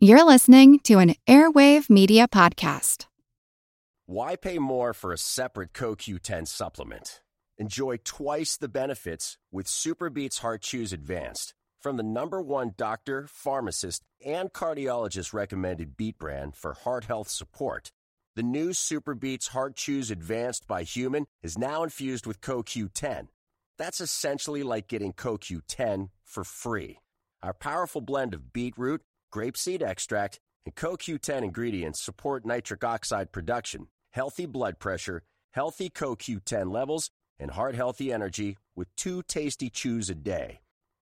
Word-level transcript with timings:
You're 0.00 0.22
listening 0.22 0.78
to 0.84 1.00
an 1.00 1.16
Airwave 1.26 1.90
Media 1.90 2.28
Podcast. 2.28 3.06
Why 4.06 4.36
pay 4.36 4.60
more 4.60 4.94
for 4.94 5.12
a 5.12 5.18
separate 5.18 5.72
CoQ10 5.72 6.46
supplement? 6.46 7.20
Enjoy 7.56 7.96
twice 8.04 8.56
the 8.56 8.68
benefits 8.68 9.38
with 9.50 9.66
SuperBeets 9.66 10.38
Heart 10.38 10.62
Chews 10.62 10.92
Advanced 10.92 11.52
from 11.80 11.96
the 11.96 12.04
number 12.04 12.40
one 12.40 12.74
doctor, 12.76 13.26
pharmacist, 13.28 14.04
and 14.24 14.52
cardiologist 14.52 15.32
recommended 15.32 15.96
beet 15.96 16.16
brand 16.16 16.54
for 16.54 16.74
heart 16.74 17.06
health 17.06 17.28
support. 17.28 17.90
The 18.36 18.44
new 18.44 18.68
SuperBeets 18.70 19.48
Heart 19.48 19.74
Chews 19.74 20.12
Advanced 20.12 20.68
by 20.68 20.84
HumanN 20.84 21.24
is 21.42 21.58
now 21.58 21.82
infused 21.82 22.24
with 22.24 22.40
CoQ10. 22.40 23.26
That's 23.76 24.00
essentially 24.00 24.62
like 24.62 24.86
getting 24.86 25.12
CoQ10 25.12 26.10
for 26.22 26.44
free. 26.44 27.00
Our 27.42 27.52
powerful 27.52 28.00
blend 28.00 28.32
of 28.32 28.52
beetroot, 28.52 29.02
grapeseed 29.32 29.82
extract, 29.82 30.40
and 30.64 30.74
CoQ10 30.74 31.42
ingredients 31.42 32.02
support 32.02 32.44
nitric 32.44 32.84
oxide 32.84 33.32
production, 33.32 33.88
healthy 34.10 34.46
blood 34.46 34.78
pressure, 34.78 35.22
healthy 35.52 35.90
CoQ10 35.90 36.72
levels, 36.72 37.10
and 37.38 37.52
heart 37.52 37.74
healthy 37.74 38.12
energy 38.12 38.56
with 38.76 38.94
two 38.96 39.22
tasty 39.22 39.70
chews 39.70 40.10
a 40.10 40.14
day. 40.14 40.60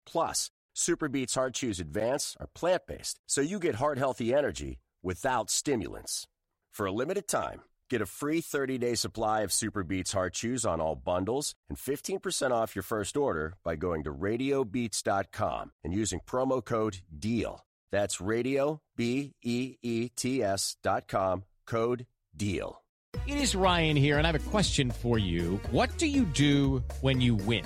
Plus, 0.05 0.51
SuperBeets 0.75 1.35
Heart 1.35 1.53
Chews 1.53 1.79
Advance 1.79 2.35
are 2.39 2.47
plant 2.47 2.87
based, 2.87 3.19
so 3.27 3.41
you 3.41 3.59
get 3.59 3.75
heart 3.75 3.97
healthy 3.97 4.33
energy 4.33 4.79
without 5.03 5.49
stimulants. 5.49 6.27
For 6.71 6.87
a 6.87 6.91
limited 6.91 7.27
time, 7.27 7.61
get 7.89 8.01
a 8.01 8.07
free 8.07 8.41
30 8.41 8.79
day 8.79 8.95
supply 8.95 9.41
of 9.41 9.51
SuperBeets 9.51 10.13
Heart 10.13 10.33
Chews 10.33 10.65
on 10.65 10.81
all 10.81 10.95
bundles 10.95 11.53
and 11.69 11.77
15% 11.77 12.51
off 12.51 12.75
your 12.75 12.83
first 12.83 13.15
order 13.15 13.53
by 13.63 13.75
going 13.75 14.03
to 14.03 14.13
radiobeets.com 14.13 15.71
and 15.83 15.93
using 15.93 16.19
promo 16.25 16.65
code 16.65 16.97
DEAL. 17.17 17.63
That's 17.93 18.19
radio, 18.19 18.81
B 18.95 19.35
E 19.43 19.77
E 19.83 20.09
T 20.09 20.41
S 20.41 20.77
dot 20.81 21.07
com, 21.07 21.43
code 21.67 22.07
DEAL. 22.35 22.81
It 23.27 23.37
is 23.37 23.53
Ryan 23.53 23.95
here, 23.95 24.17
and 24.17 24.25
I 24.25 24.31
have 24.31 24.47
a 24.47 24.49
question 24.49 24.89
for 24.89 25.19
you. 25.19 25.59
What 25.69 25.95
do 25.99 26.07
you 26.07 26.23
do 26.23 26.83
when 27.01 27.21
you 27.21 27.35
win? 27.35 27.65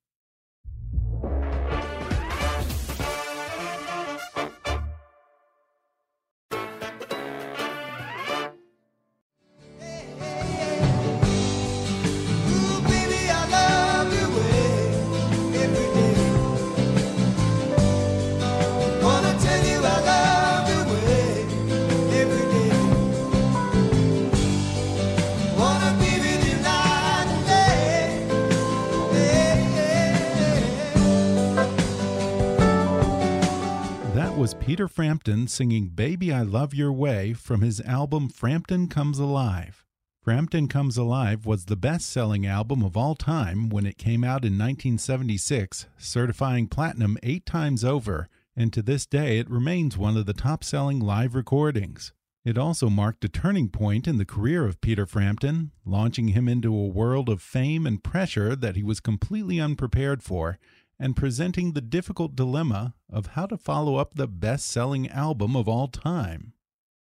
Was 34.41 34.55
Peter 34.55 34.87
Frampton 34.87 35.47
singing 35.47 35.89
Baby 35.89 36.33
I 36.33 36.41
Love 36.41 36.73
Your 36.73 36.91
Way 36.91 37.31
from 37.31 37.61
his 37.61 37.79
album 37.81 38.27
Frampton 38.27 38.87
Comes 38.87 39.19
Alive. 39.19 39.85
Frampton 40.19 40.67
Comes 40.67 40.97
Alive 40.97 41.45
was 41.45 41.65
the 41.65 41.75
best 41.75 42.09
selling 42.09 42.47
album 42.47 42.81
of 42.81 42.97
all 42.97 43.13
time 43.13 43.69
when 43.69 43.85
it 43.85 43.99
came 43.99 44.23
out 44.23 44.43
in 44.43 44.57
1976, 44.57 45.85
certifying 45.95 46.65
platinum 46.67 47.19
eight 47.21 47.45
times 47.45 47.85
over, 47.85 48.27
and 48.55 48.73
to 48.73 48.81
this 48.81 49.05
day 49.05 49.37
it 49.37 49.47
remains 49.47 49.95
one 49.95 50.17
of 50.17 50.25
the 50.25 50.33
top 50.33 50.63
selling 50.63 50.99
live 50.99 51.35
recordings. 51.35 52.11
It 52.43 52.57
also 52.57 52.89
marked 52.89 53.23
a 53.23 53.29
turning 53.29 53.69
point 53.69 54.07
in 54.07 54.17
the 54.17 54.25
career 54.25 54.65
of 54.65 54.81
Peter 54.81 55.05
Frampton, 55.05 55.69
launching 55.85 56.29
him 56.29 56.47
into 56.47 56.73
a 56.73 56.87
world 56.87 57.29
of 57.29 57.43
fame 57.43 57.85
and 57.85 58.03
pressure 58.03 58.55
that 58.55 58.75
he 58.75 58.81
was 58.81 58.99
completely 58.99 59.59
unprepared 59.59 60.23
for, 60.23 60.57
and 61.01 61.15
presenting 61.15 61.71
the 61.71 61.81
difficult 61.81 62.35
dilemma 62.35 62.93
of 63.11 63.27
how 63.33 63.47
to 63.47 63.57
follow 63.57 63.95
up 63.95 64.13
the 64.13 64.27
best 64.27 64.67
selling 64.67 65.09
album 65.09 65.55
of 65.55 65.67
all 65.67 65.87
time. 65.87 66.53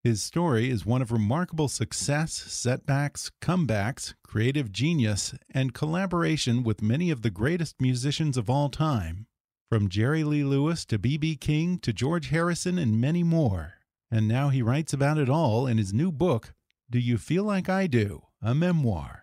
His 0.04 0.22
story 0.22 0.70
is 0.70 0.87
one 0.87 1.03
of 1.03 1.10
remarkable 1.10 1.66
success, 1.66 2.32
setbacks, 2.32 3.32
comebacks, 3.41 4.15
creative 4.22 4.70
genius, 4.70 5.34
and 5.50 5.75
collaboration 5.75 6.62
with 6.62 6.81
many 6.81 7.10
of 7.10 7.22
the 7.22 7.31
greatest 7.31 7.81
musicians 7.81 8.37
of 8.37 8.48
all 8.48 8.69
time, 8.69 9.26
from 9.69 9.88
Jerry 9.88 10.22
Lee 10.22 10.44
Lewis 10.44 10.84
to 10.84 10.99
B.B. 10.99 11.34
King 11.37 11.78
to 11.81 11.93
George 11.93 12.28
Harrison 12.28 12.78
and 12.78 13.00
many 13.00 13.25
more. 13.25 13.75
And 14.12 14.28
now 14.28 14.50
he 14.50 14.62
writes 14.62 14.93
about 14.93 15.19
it 15.19 15.28
all 15.28 15.66
in 15.66 15.78
his 15.78 15.93
new 15.93 16.12
book, 16.12 16.54
Do 16.88 17.00
You 17.00 17.19
Feel 17.19 17.43
Like 17.44 17.69
I 17.69 17.88
Do? 17.88 18.22
A 18.41 18.54
Memoir. 18.54 19.22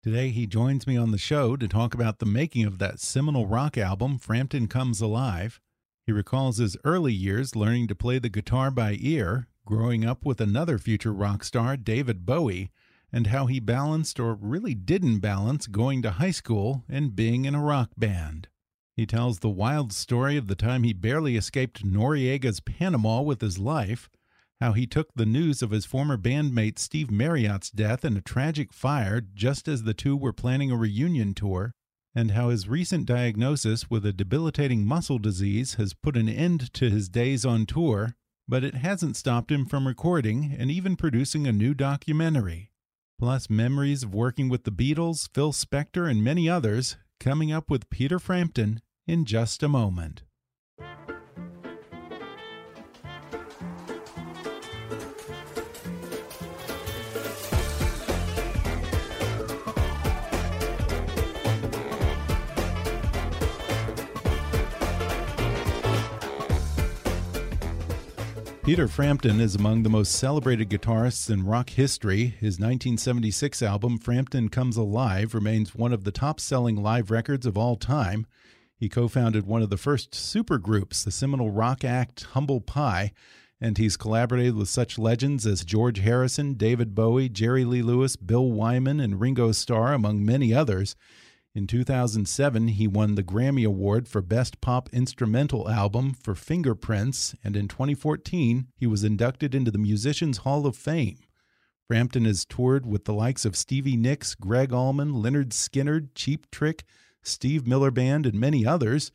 Today 0.00 0.30
he 0.30 0.46
joins 0.46 0.86
me 0.86 0.96
on 0.96 1.10
the 1.10 1.18
show 1.18 1.56
to 1.56 1.66
talk 1.66 1.92
about 1.92 2.20
the 2.20 2.24
making 2.24 2.64
of 2.64 2.78
that 2.78 3.00
seminal 3.00 3.48
rock 3.48 3.76
album, 3.76 4.16
Frampton 4.16 4.68
Comes 4.68 5.00
Alive. 5.00 5.60
He 6.06 6.12
recalls 6.12 6.58
his 6.58 6.76
early 6.84 7.12
years 7.12 7.56
learning 7.56 7.88
to 7.88 7.96
play 7.96 8.20
the 8.20 8.28
guitar 8.28 8.70
by 8.70 8.96
ear, 9.00 9.48
growing 9.66 10.04
up 10.04 10.24
with 10.24 10.40
another 10.40 10.78
future 10.78 11.12
rock 11.12 11.42
star, 11.42 11.76
David 11.76 12.24
Bowie, 12.24 12.70
and 13.12 13.26
how 13.26 13.46
he 13.46 13.58
balanced 13.58 14.20
or 14.20 14.34
really 14.34 14.72
didn't 14.72 15.18
balance 15.18 15.66
going 15.66 16.00
to 16.02 16.12
high 16.12 16.30
school 16.30 16.84
and 16.88 17.16
being 17.16 17.44
in 17.44 17.56
a 17.56 17.60
rock 17.60 17.90
band. 17.96 18.46
He 18.94 19.04
tells 19.04 19.40
the 19.40 19.48
wild 19.48 19.92
story 19.92 20.36
of 20.36 20.46
the 20.46 20.54
time 20.54 20.84
he 20.84 20.92
barely 20.92 21.36
escaped 21.36 21.84
Noriega's 21.84 22.60
Panama 22.60 23.20
with 23.20 23.40
his 23.40 23.58
life, 23.58 24.08
how 24.60 24.72
he 24.72 24.86
took 24.86 25.08
the 25.14 25.26
news 25.26 25.62
of 25.62 25.70
his 25.70 25.84
former 25.84 26.16
bandmate 26.16 26.78
Steve 26.78 27.10
Marriott's 27.10 27.70
death 27.70 28.04
in 28.04 28.16
a 28.16 28.20
tragic 28.20 28.72
fire 28.72 29.20
just 29.20 29.68
as 29.68 29.84
the 29.84 29.94
two 29.94 30.16
were 30.16 30.32
planning 30.32 30.70
a 30.70 30.76
reunion 30.76 31.34
tour, 31.34 31.72
and 32.14 32.32
how 32.32 32.48
his 32.48 32.68
recent 32.68 33.06
diagnosis 33.06 33.88
with 33.88 34.04
a 34.04 34.12
debilitating 34.12 34.84
muscle 34.84 35.18
disease 35.18 35.74
has 35.74 35.94
put 35.94 36.16
an 36.16 36.28
end 36.28 36.72
to 36.74 36.90
his 36.90 37.08
days 37.08 37.44
on 37.44 37.66
tour, 37.66 38.16
but 38.48 38.64
it 38.64 38.74
hasn't 38.74 39.16
stopped 39.16 39.52
him 39.52 39.66
from 39.66 39.86
recording 39.86 40.56
and 40.58 40.70
even 40.70 40.96
producing 40.96 41.46
a 41.46 41.52
new 41.52 41.74
documentary. 41.74 42.72
Plus, 43.18 43.50
memories 43.50 44.02
of 44.02 44.14
working 44.14 44.48
with 44.48 44.64
the 44.64 44.72
Beatles, 44.72 45.28
Phil 45.34 45.52
Spector, 45.52 46.10
and 46.10 46.24
many 46.24 46.48
others, 46.48 46.96
coming 47.20 47.52
up 47.52 47.70
with 47.70 47.90
Peter 47.90 48.18
Frampton 48.18 48.80
in 49.06 49.24
just 49.24 49.62
a 49.62 49.68
moment. 49.68 50.22
Peter 68.68 68.86
Frampton 68.86 69.40
is 69.40 69.54
among 69.54 69.82
the 69.82 69.88
most 69.88 70.12
celebrated 70.12 70.68
guitarists 70.68 71.30
in 71.30 71.46
rock 71.46 71.70
history. 71.70 72.26
His 72.38 72.60
1976 72.60 73.62
album, 73.62 73.96
Frampton 73.96 74.50
Comes 74.50 74.76
Alive, 74.76 75.34
remains 75.34 75.74
one 75.74 75.94
of 75.94 76.04
the 76.04 76.12
top 76.12 76.38
selling 76.38 76.76
live 76.76 77.10
records 77.10 77.46
of 77.46 77.56
all 77.56 77.76
time. 77.76 78.26
He 78.76 78.90
co 78.90 79.08
founded 79.08 79.46
one 79.46 79.62
of 79.62 79.70
the 79.70 79.78
first 79.78 80.10
supergroups, 80.10 81.02
the 81.02 81.10
seminal 81.10 81.50
rock 81.50 81.82
act 81.82 82.24
Humble 82.34 82.60
Pie, 82.60 83.12
and 83.58 83.78
he's 83.78 83.96
collaborated 83.96 84.54
with 84.54 84.68
such 84.68 84.98
legends 84.98 85.46
as 85.46 85.64
George 85.64 86.00
Harrison, 86.00 86.52
David 86.52 86.94
Bowie, 86.94 87.30
Jerry 87.30 87.64
Lee 87.64 87.80
Lewis, 87.80 88.16
Bill 88.16 88.50
Wyman, 88.52 89.00
and 89.00 89.18
Ringo 89.18 89.50
Starr, 89.52 89.94
among 89.94 90.26
many 90.26 90.52
others. 90.52 90.94
In 91.58 91.66
2007, 91.66 92.68
he 92.68 92.86
won 92.86 93.16
the 93.16 93.24
Grammy 93.24 93.66
Award 93.66 94.06
for 94.06 94.22
Best 94.22 94.60
Pop 94.60 94.88
Instrumental 94.92 95.68
Album 95.68 96.14
for 96.14 96.36
Fingerprints, 96.36 97.34
and 97.42 97.56
in 97.56 97.66
2014, 97.66 98.68
he 98.76 98.86
was 98.86 99.02
inducted 99.02 99.56
into 99.56 99.72
the 99.72 99.76
Musicians 99.76 100.38
Hall 100.38 100.66
of 100.66 100.76
Fame. 100.76 101.18
Frampton 101.88 102.26
has 102.26 102.44
toured 102.44 102.86
with 102.86 103.06
the 103.06 103.12
likes 103.12 103.44
of 103.44 103.56
Stevie 103.56 103.96
Nicks, 103.96 104.36
Gregg 104.36 104.72
Allman, 104.72 105.14
Lynyrd 105.14 105.48
Skynyrd, 105.48 106.10
Cheap 106.14 106.48
Trick, 106.52 106.84
Steve 107.24 107.66
Miller 107.66 107.90
Band, 107.90 108.24
and 108.24 108.38
many 108.38 108.64
others. 108.64 109.10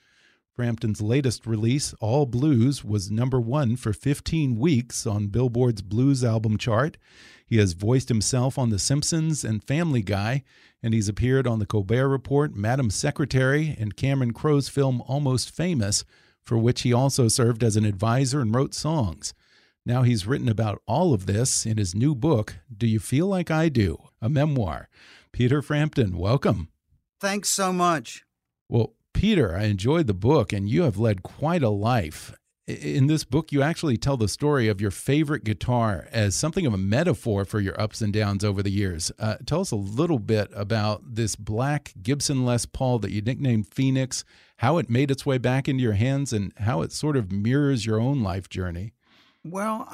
Frampton's 0.55 1.01
latest 1.01 1.47
release, 1.47 1.95
All 1.99 2.27
Blues, 2.27 2.83
was 2.83 3.09
number 3.09 3.41
one 3.41 3.75
for 3.75 3.91
15 3.91 4.59
weeks 4.59 5.07
on 5.07 5.27
Billboard's 5.27 5.81
Blues 5.81 6.23
album 6.23 6.59
chart. 6.59 6.97
He 7.47 7.57
has 7.57 7.73
voiced 7.73 8.09
himself 8.09 8.59
on 8.59 8.69
The 8.69 8.77
Simpsons 8.77 9.43
and 9.43 9.63
Family 9.63 10.03
Guy, 10.03 10.43
and 10.83 10.93
he's 10.93 11.09
appeared 11.09 11.47
on 11.47 11.57
The 11.57 11.65
Colbert 11.65 12.07
Report, 12.07 12.55
Madam 12.55 12.91
Secretary, 12.91 13.75
and 13.79 13.95
Cameron 13.95 14.31
Crowe's 14.31 14.69
film 14.69 15.01
Almost 15.07 15.49
Famous, 15.49 16.03
for 16.43 16.59
which 16.59 16.81
he 16.81 16.93
also 16.93 17.27
served 17.27 17.63
as 17.63 17.75
an 17.75 17.85
advisor 17.85 18.39
and 18.39 18.53
wrote 18.53 18.75
songs. 18.75 19.33
Now 19.87 20.03
he's 20.03 20.27
written 20.27 20.47
about 20.47 20.83
all 20.85 21.15
of 21.15 21.25
this 21.25 21.65
in 21.65 21.77
his 21.77 21.95
new 21.95 22.13
book, 22.13 22.57
Do 22.75 22.85
You 22.85 22.99
Feel 22.99 23.25
Like 23.25 23.49
I 23.49 23.69
Do? 23.69 23.97
A 24.21 24.29
memoir. 24.29 24.87
Peter 25.31 25.63
Frampton, 25.63 26.15
welcome. 26.15 26.67
Thanks 27.19 27.49
so 27.49 27.73
much. 27.73 28.23
Well, 28.69 28.93
Peter, 29.13 29.55
I 29.55 29.63
enjoyed 29.63 30.07
the 30.07 30.13
book, 30.13 30.51
and 30.51 30.69
you 30.69 30.83
have 30.83 30.97
led 30.97 31.23
quite 31.23 31.63
a 31.63 31.69
life. 31.69 32.33
In 32.65 33.07
this 33.07 33.25
book, 33.25 33.51
you 33.51 33.61
actually 33.61 33.97
tell 33.97 34.15
the 34.15 34.29
story 34.29 34.69
of 34.69 34.79
your 34.79 34.91
favorite 34.91 35.43
guitar 35.43 36.07
as 36.11 36.33
something 36.33 36.65
of 36.65 36.73
a 36.73 36.77
metaphor 36.77 37.43
for 37.43 37.59
your 37.59 37.79
ups 37.79 38.01
and 38.01 38.13
downs 38.13 38.43
over 38.43 38.63
the 38.63 38.71
years. 38.71 39.11
Uh, 39.19 39.35
tell 39.45 39.59
us 39.59 39.71
a 39.71 39.75
little 39.75 40.19
bit 40.19 40.49
about 40.55 41.15
this 41.15 41.35
black 41.35 41.93
Gibson 42.01 42.45
Les 42.45 42.65
Paul 42.65 42.99
that 42.99 43.11
you 43.11 43.21
nicknamed 43.21 43.67
Phoenix, 43.67 44.23
how 44.57 44.77
it 44.77 44.89
made 44.89 45.11
its 45.11 45.25
way 45.25 45.37
back 45.37 45.67
into 45.67 45.83
your 45.83 45.93
hands, 45.93 46.31
and 46.31 46.53
how 46.57 46.81
it 46.81 46.93
sort 46.93 47.17
of 47.17 47.33
mirrors 47.33 47.85
your 47.85 47.99
own 47.99 48.23
life 48.23 48.47
journey. 48.47 48.93
Well, 49.43 49.89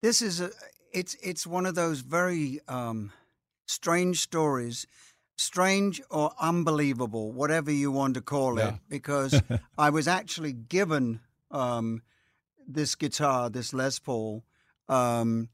this 0.00 0.22
is 0.22 0.40
a 0.40 0.50
it's 0.92 1.16
it's 1.22 1.46
one 1.46 1.66
of 1.66 1.74
those 1.74 2.00
very 2.00 2.60
um, 2.68 3.12
strange 3.66 4.20
stories 4.20 4.86
strange 5.36 6.00
or 6.10 6.32
unbelievable, 6.40 7.30
whatever 7.32 7.70
you 7.70 7.92
want 7.92 8.14
to 8.14 8.20
call 8.20 8.58
it, 8.58 8.74
because 8.88 9.40
I 9.78 9.90
was 9.90 10.08
actually 10.08 10.52
given 10.52 11.20
um, 11.50 12.02
this 12.66 12.94
guitar, 12.94 13.50
this 13.50 13.72
Les 13.72 13.98
Paul, 13.98 14.44
um, 14.88 15.50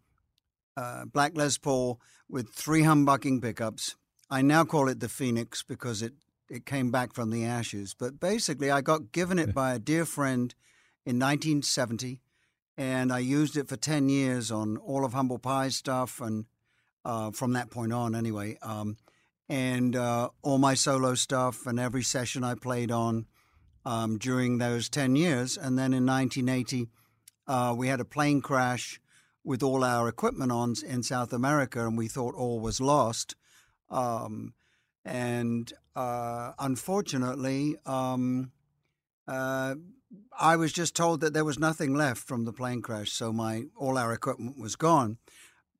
uh, 0.76 1.04
black 1.04 1.36
Les 1.36 1.58
Paul 1.58 2.00
with 2.28 2.50
three 2.50 2.82
humbucking 2.82 3.42
pickups. 3.42 3.96
I 4.30 4.40
now 4.40 4.64
call 4.64 4.88
it 4.88 5.00
the 5.00 5.08
Phoenix 5.08 5.62
because 5.62 6.00
it, 6.00 6.14
it 6.48 6.64
came 6.64 6.90
back 6.90 7.12
from 7.12 7.30
the 7.30 7.44
ashes. 7.44 7.94
But 7.98 8.18
basically, 8.18 8.70
I 8.70 8.80
got 8.80 9.12
given 9.12 9.38
it 9.38 9.52
by 9.52 9.74
a 9.74 9.78
dear 9.78 10.06
friend 10.06 10.54
in 11.04 11.18
1970, 11.18 12.20
and 12.78 13.12
I 13.12 13.18
used 13.18 13.56
it 13.56 13.68
for 13.68 13.76
10 13.76 14.08
years 14.08 14.50
on 14.50 14.78
all 14.78 15.04
of 15.04 15.12
Humble 15.12 15.38
Pie 15.38 15.68
stuff, 15.68 16.20
and 16.20 16.46
uh, 17.04 17.32
from 17.32 17.52
that 17.52 17.70
point 17.70 17.92
on, 17.92 18.14
anyway. 18.14 18.56
Um, 18.62 18.96
and 19.52 19.94
uh, 19.96 20.30
all 20.40 20.56
my 20.56 20.72
solo 20.72 21.14
stuff 21.14 21.66
and 21.66 21.78
every 21.78 22.02
session 22.02 22.42
I 22.42 22.54
played 22.54 22.90
on 22.90 23.26
um, 23.84 24.16
during 24.16 24.56
those 24.56 24.88
10 24.88 25.14
years. 25.14 25.58
And 25.58 25.78
then 25.78 25.92
in 25.92 26.06
1980, 26.06 26.88
uh, 27.46 27.74
we 27.76 27.88
had 27.88 28.00
a 28.00 28.06
plane 28.06 28.40
crash 28.40 28.98
with 29.44 29.62
all 29.62 29.84
our 29.84 30.08
equipment 30.08 30.52
on 30.52 30.76
in 30.86 31.02
South 31.02 31.34
America, 31.34 31.86
and 31.86 31.98
we 31.98 32.08
thought 32.08 32.34
all 32.34 32.60
was 32.60 32.80
lost. 32.80 33.36
Um, 33.90 34.54
and 35.04 35.70
uh, 35.94 36.52
unfortunately, 36.58 37.76
um, 37.84 38.52
uh, 39.28 39.74
I 40.40 40.56
was 40.56 40.72
just 40.72 40.96
told 40.96 41.20
that 41.20 41.34
there 41.34 41.44
was 41.44 41.58
nothing 41.58 41.94
left 41.94 42.26
from 42.26 42.46
the 42.46 42.54
plane 42.54 42.80
crash, 42.80 43.12
so 43.12 43.34
my 43.34 43.64
all 43.76 43.98
our 43.98 44.14
equipment 44.14 44.58
was 44.58 44.76
gone. 44.76 45.18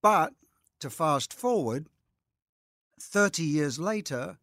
But 0.02 0.34
to 0.80 0.90
fast 0.90 1.32
forward, 1.32 1.86
30 3.02 3.42
years 3.42 3.78
later, 3.78 4.38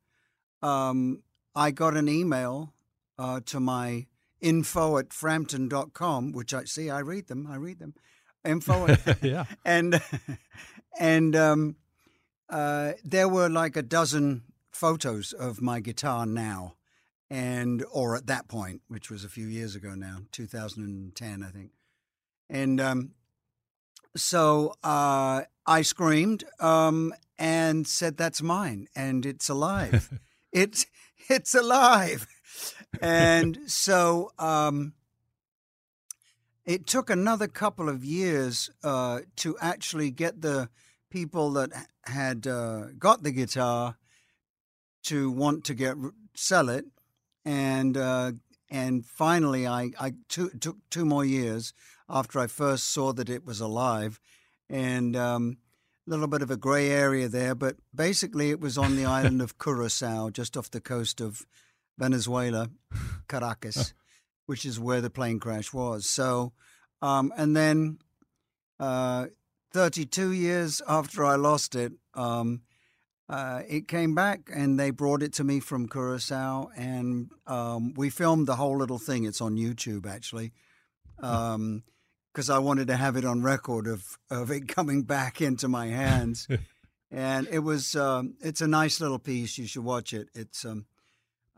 um, 0.61 1.23
I 1.55 1.71
got 1.71 1.95
an 1.95 2.09
email 2.09 2.73
uh, 3.17 3.39
to 3.47 3.59
my 3.59 4.07
info 4.41 4.97
at 4.97 5.13
frampton.com, 5.13 6.31
which 6.31 6.53
I 6.53 6.65
see, 6.65 6.89
I 6.89 6.99
read 6.99 7.27
them, 7.27 7.47
I 7.49 7.55
read 7.55 7.79
them. 7.79 7.93
Info 8.45 8.87
at, 8.87 9.17
yeah. 9.23 9.45
and 9.65 10.01
and 10.99 11.35
um, 11.35 11.75
uh, 12.49 12.93
there 13.03 13.27
were 13.27 13.49
like 13.49 13.75
a 13.75 13.81
dozen 13.81 14.43
photos 14.71 15.33
of 15.33 15.61
my 15.61 15.81
guitar 15.81 16.25
now, 16.25 16.75
and 17.29 17.83
or 17.91 18.15
at 18.15 18.27
that 18.27 18.47
point, 18.47 18.81
which 18.87 19.11
was 19.11 19.25
a 19.25 19.29
few 19.29 19.47
years 19.47 19.75
ago 19.75 19.93
now, 19.93 20.19
2010, 20.31 21.43
I 21.43 21.49
think, 21.49 21.71
and 22.49 22.79
um, 22.79 23.11
so 24.15 24.73
uh, 24.83 25.41
I 25.69 25.83
screamed 25.83 26.45
um, 26.59 27.13
and 27.37 27.85
said, 27.85 28.17
"That's 28.17 28.41
mine, 28.41 28.87
and 28.95 29.23
it's 29.23 29.49
alive. 29.49 30.09
it's 30.51 30.87
it's 31.29 31.53
alive." 31.53 32.25
And 33.03 33.59
so 33.67 34.31
um, 34.39 34.93
it 36.65 36.87
took 36.87 37.11
another 37.11 37.47
couple 37.47 37.87
of 37.87 38.03
years 38.03 38.71
uh, 38.83 39.19
to 39.35 39.55
actually 39.61 40.09
get 40.09 40.41
the 40.41 40.69
people 41.11 41.51
that 41.51 41.69
had 42.05 42.47
uh, 42.47 42.85
got 42.97 43.21
the 43.21 43.31
guitar 43.31 43.95
to 45.03 45.29
want 45.29 45.65
to 45.65 45.75
get 45.75 45.95
sell 46.33 46.69
it, 46.69 46.85
and 47.45 47.95
uh, 47.95 48.31
and 48.71 49.05
finally, 49.05 49.67
I 49.67 49.91
I 49.99 50.13
two, 50.29 50.49
took 50.49 50.77
two 50.89 51.05
more 51.05 51.23
years 51.23 51.73
after 52.09 52.39
I 52.39 52.47
first 52.47 52.91
saw 52.91 53.13
that 53.13 53.29
it 53.29 53.45
was 53.45 53.61
alive, 53.61 54.19
and 54.69 55.15
um, 55.15 55.57
a 56.07 56.09
little 56.09 56.27
bit 56.27 56.41
of 56.41 56.51
a 56.51 56.57
gray 56.57 56.89
area 56.89 57.27
there, 57.27 57.55
but 57.55 57.77
basically 57.93 58.49
it 58.51 58.59
was 58.59 58.77
on 58.77 58.95
the 58.95 59.05
island 59.17 59.41
of 59.41 59.57
Curacao, 59.57 60.29
just 60.29 60.57
off 60.57 60.71
the 60.71 60.81
coast 60.81 61.21
of 61.21 61.45
Venezuela, 61.97 62.69
Caracas, 63.27 63.93
which 64.45 64.65
is 64.65 64.79
where 64.79 65.01
the 65.01 65.09
plane 65.09 65.39
crash 65.39 65.73
was. 65.73 66.09
So, 66.09 66.53
um, 67.01 67.31
and 67.37 67.55
then 67.55 67.99
uh, 68.79 69.27
32 69.73 70.31
years 70.31 70.81
after 70.87 71.25
I 71.25 71.35
lost 71.35 71.75
it, 71.75 71.93
um, 72.13 72.61
uh, 73.29 73.61
it 73.67 73.87
came 73.87 74.15
back 74.15 74.49
and 74.53 74.79
they 74.79 74.89
brought 74.89 75.21
it 75.21 75.33
to 75.33 75.43
me 75.43 75.59
from 75.59 75.87
Curacao, 75.87 76.71
and 76.75 77.29
um, 77.45 77.93
we 77.93 78.09
filmed 78.09 78.47
the 78.47 78.55
whole 78.55 78.77
little 78.77 78.97
thing. 78.97 79.25
It's 79.25 79.41
on 79.41 79.55
YouTube 79.55 80.07
actually, 80.07 80.51
because 82.33 82.49
I 82.49 82.59
wanted 82.59 82.87
to 82.87 82.95
have 82.97 83.15
it 83.15 83.25
on 83.25 83.41
record 83.43 83.87
of 83.87 84.17
of 84.29 84.51
it 84.51 84.67
coming 84.67 85.03
back 85.03 85.41
into 85.41 85.67
my 85.67 85.87
hands. 85.87 86.47
and 87.11 87.47
it 87.51 87.59
was 87.59 87.95
um, 87.95 88.35
it's 88.41 88.61
a 88.61 88.67
nice 88.67 89.01
little 89.01 89.19
piece. 89.19 89.57
You 89.57 89.67
should 89.67 89.83
watch 89.83 90.13
it. 90.13 90.29
It's 90.33 90.63
um, 90.65 90.85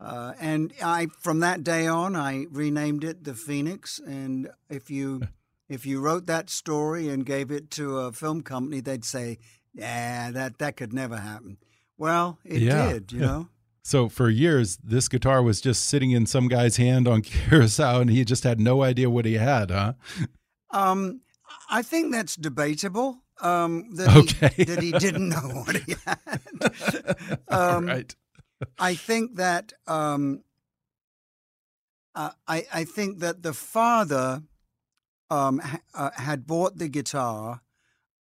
uh, 0.00 0.32
and 0.40 0.72
I 0.82 1.06
from 1.20 1.40
that 1.40 1.62
day 1.62 1.86
on 1.86 2.16
I 2.16 2.46
renamed 2.50 3.04
it 3.04 3.24
the 3.24 3.34
Phoenix. 3.34 3.98
And 3.98 4.48
if 4.68 4.90
you 4.90 5.22
if 5.68 5.86
you 5.86 6.00
wrote 6.00 6.26
that 6.26 6.50
story 6.50 7.08
and 7.08 7.24
gave 7.26 7.50
it 7.50 7.70
to 7.72 7.98
a 7.98 8.12
film 8.12 8.42
company, 8.42 8.80
they'd 8.80 9.04
say, 9.04 9.38
"Yeah, 9.74 10.30
that 10.32 10.58
that 10.58 10.76
could 10.76 10.92
never 10.92 11.18
happen." 11.18 11.58
Well, 11.98 12.38
it 12.44 12.62
Yeah. 12.62 12.92
did. 12.92 13.12
You 13.12 13.20
know. 13.20 13.48
So 13.84 14.08
for 14.08 14.30
years, 14.30 14.76
this 14.76 15.08
guitar 15.08 15.42
was 15.42 15.60
just 15.60 15.86
sitting 15.86 16.12
in 16.12 16.24
some 16.24 16.46
guy's 16.46 16.76
hand 16.76 17.08
on 17.08 17.20
Curacao, 17.22 18.00
and 18.00 18.10
he 18.10 18.24
just 18.24 18.44
had 18.44 18.60
no 18.60 18.80
idea 18.84 19.10
what 19.10 19.24
he 19.24 19.34
had, 19.34 19.72
huh? 19.72 19.94
Um, 20.72 21.20
I 21.70 21.82
think 21.82 22.12
that's 22.12 22.36
debatable. 22.36 23.18
Um, 23.40 23.94
that 23.96 24.10
Okay. 24.16 24.48
he, 24.56 24.64
that 24.64 24.82
he 24.82 24.92
didn't 24.92 25.28
know 25.28 25.40
what 25.64 25.76
he 25.76 25.94
had. 26.04 26.40
um, 27.48 27.86
right. 27.88 28.14
I 28.78 28.94
think 28.94 29.36
that 29.36 29.72
um, 29.86 30.44
uh, 32.14 32.30
I 32.46 32.66
I 32.72 32.84
think 32.84 33.18
that 33.20 33.42
the 33.42 33.52
father 33.52 34.42
um, 35.30 35.58
ha- 35.58 35.80
uh, 35.94 36.10
had 36.14 36.46
bought 36.46 36.78
the 36.78 36.88
guitar 36.88 37.62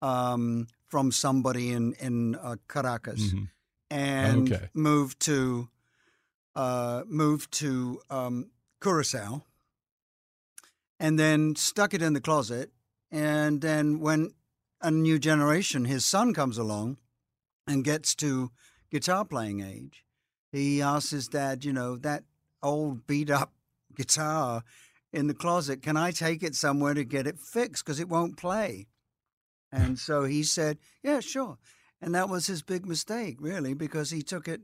um, 0.03 0.67
from 0.87 1.11
somebody 1.13 1.71
in 1.73 1.95
in 1.95 2.35
uh, 2.37 2.57
Caracas 2.69 3.35
Mhm. 3.35 3.49
and 3.91 4.53
Okay. 4.53 4.69
moved 4.75 5.21
to 5.21 5.69
uh, 6.55 7.03
moved 7.07 7.53
to 7.61 8.01
um, 8.11 8.51
Curacao, 8.83 9.43
and 10.99 11.19
then 11.19 11.55
stuck 11.57 11.95
it 11.95 12.03
in 12.03 12.13
the 12.13 12.21
closet. 12.21 12.71
And 13.11 13.61
then 13.61 14.01
when 14.01 14.33
a 14.81 14.91
new 14.91 15.19
generation, 15.19 15.85
his 15.85 16.05
son 16.05 16.35
comes 16.35 16.59
along 16.59 16.99
and 17.67 17.85
gets 17.85 18.15
to 18.17 18.51
guitar 18.91 19.25
playing 19.25 19.61
age, 19.61 20.05
he 20.51 20.81
asks 20.81 21.11
his 21.11 21.29
dad, 21.29 21.65
you 21.65 21.73
know, 21.73 21.97
that 21.97 22.25
old 22.63 23.07
beat 23.07 23.31
up 23.31 23.53
guitar 23.97 24.63
in 25.13 25.27
the 25.27 25.35
closet, 25.35 25.83
can 25.83 25.97
I 25.97 26.11
take 26.11 26.43
it 26.43 26.55
somewhere 26.55 26.95
to 26.95 27.05
get 27.05 27.27
it 27.27 27.39
fixed 27.39 27.85
because 27.85 28.01
it 28.01 28.09
won't 28.09 28.37
play? 28.37 28.89
And 29.73 29.99
so 29.99 30.25
he 30.25 30.43
said, 30.43 30.79
yeah, 31.03 31.21
sure. 31.21 31.59
And 32.01 32.15
that 32.15 32.29
was 32.29 32.47
his 32.47 32.63
big 32.63 32.87
mistake, 32.87 33.37
really, 33.41 33.75
because 33.75 34.11
he 34.11 34.23
took 34.23 34.49
it. 34.49 34.61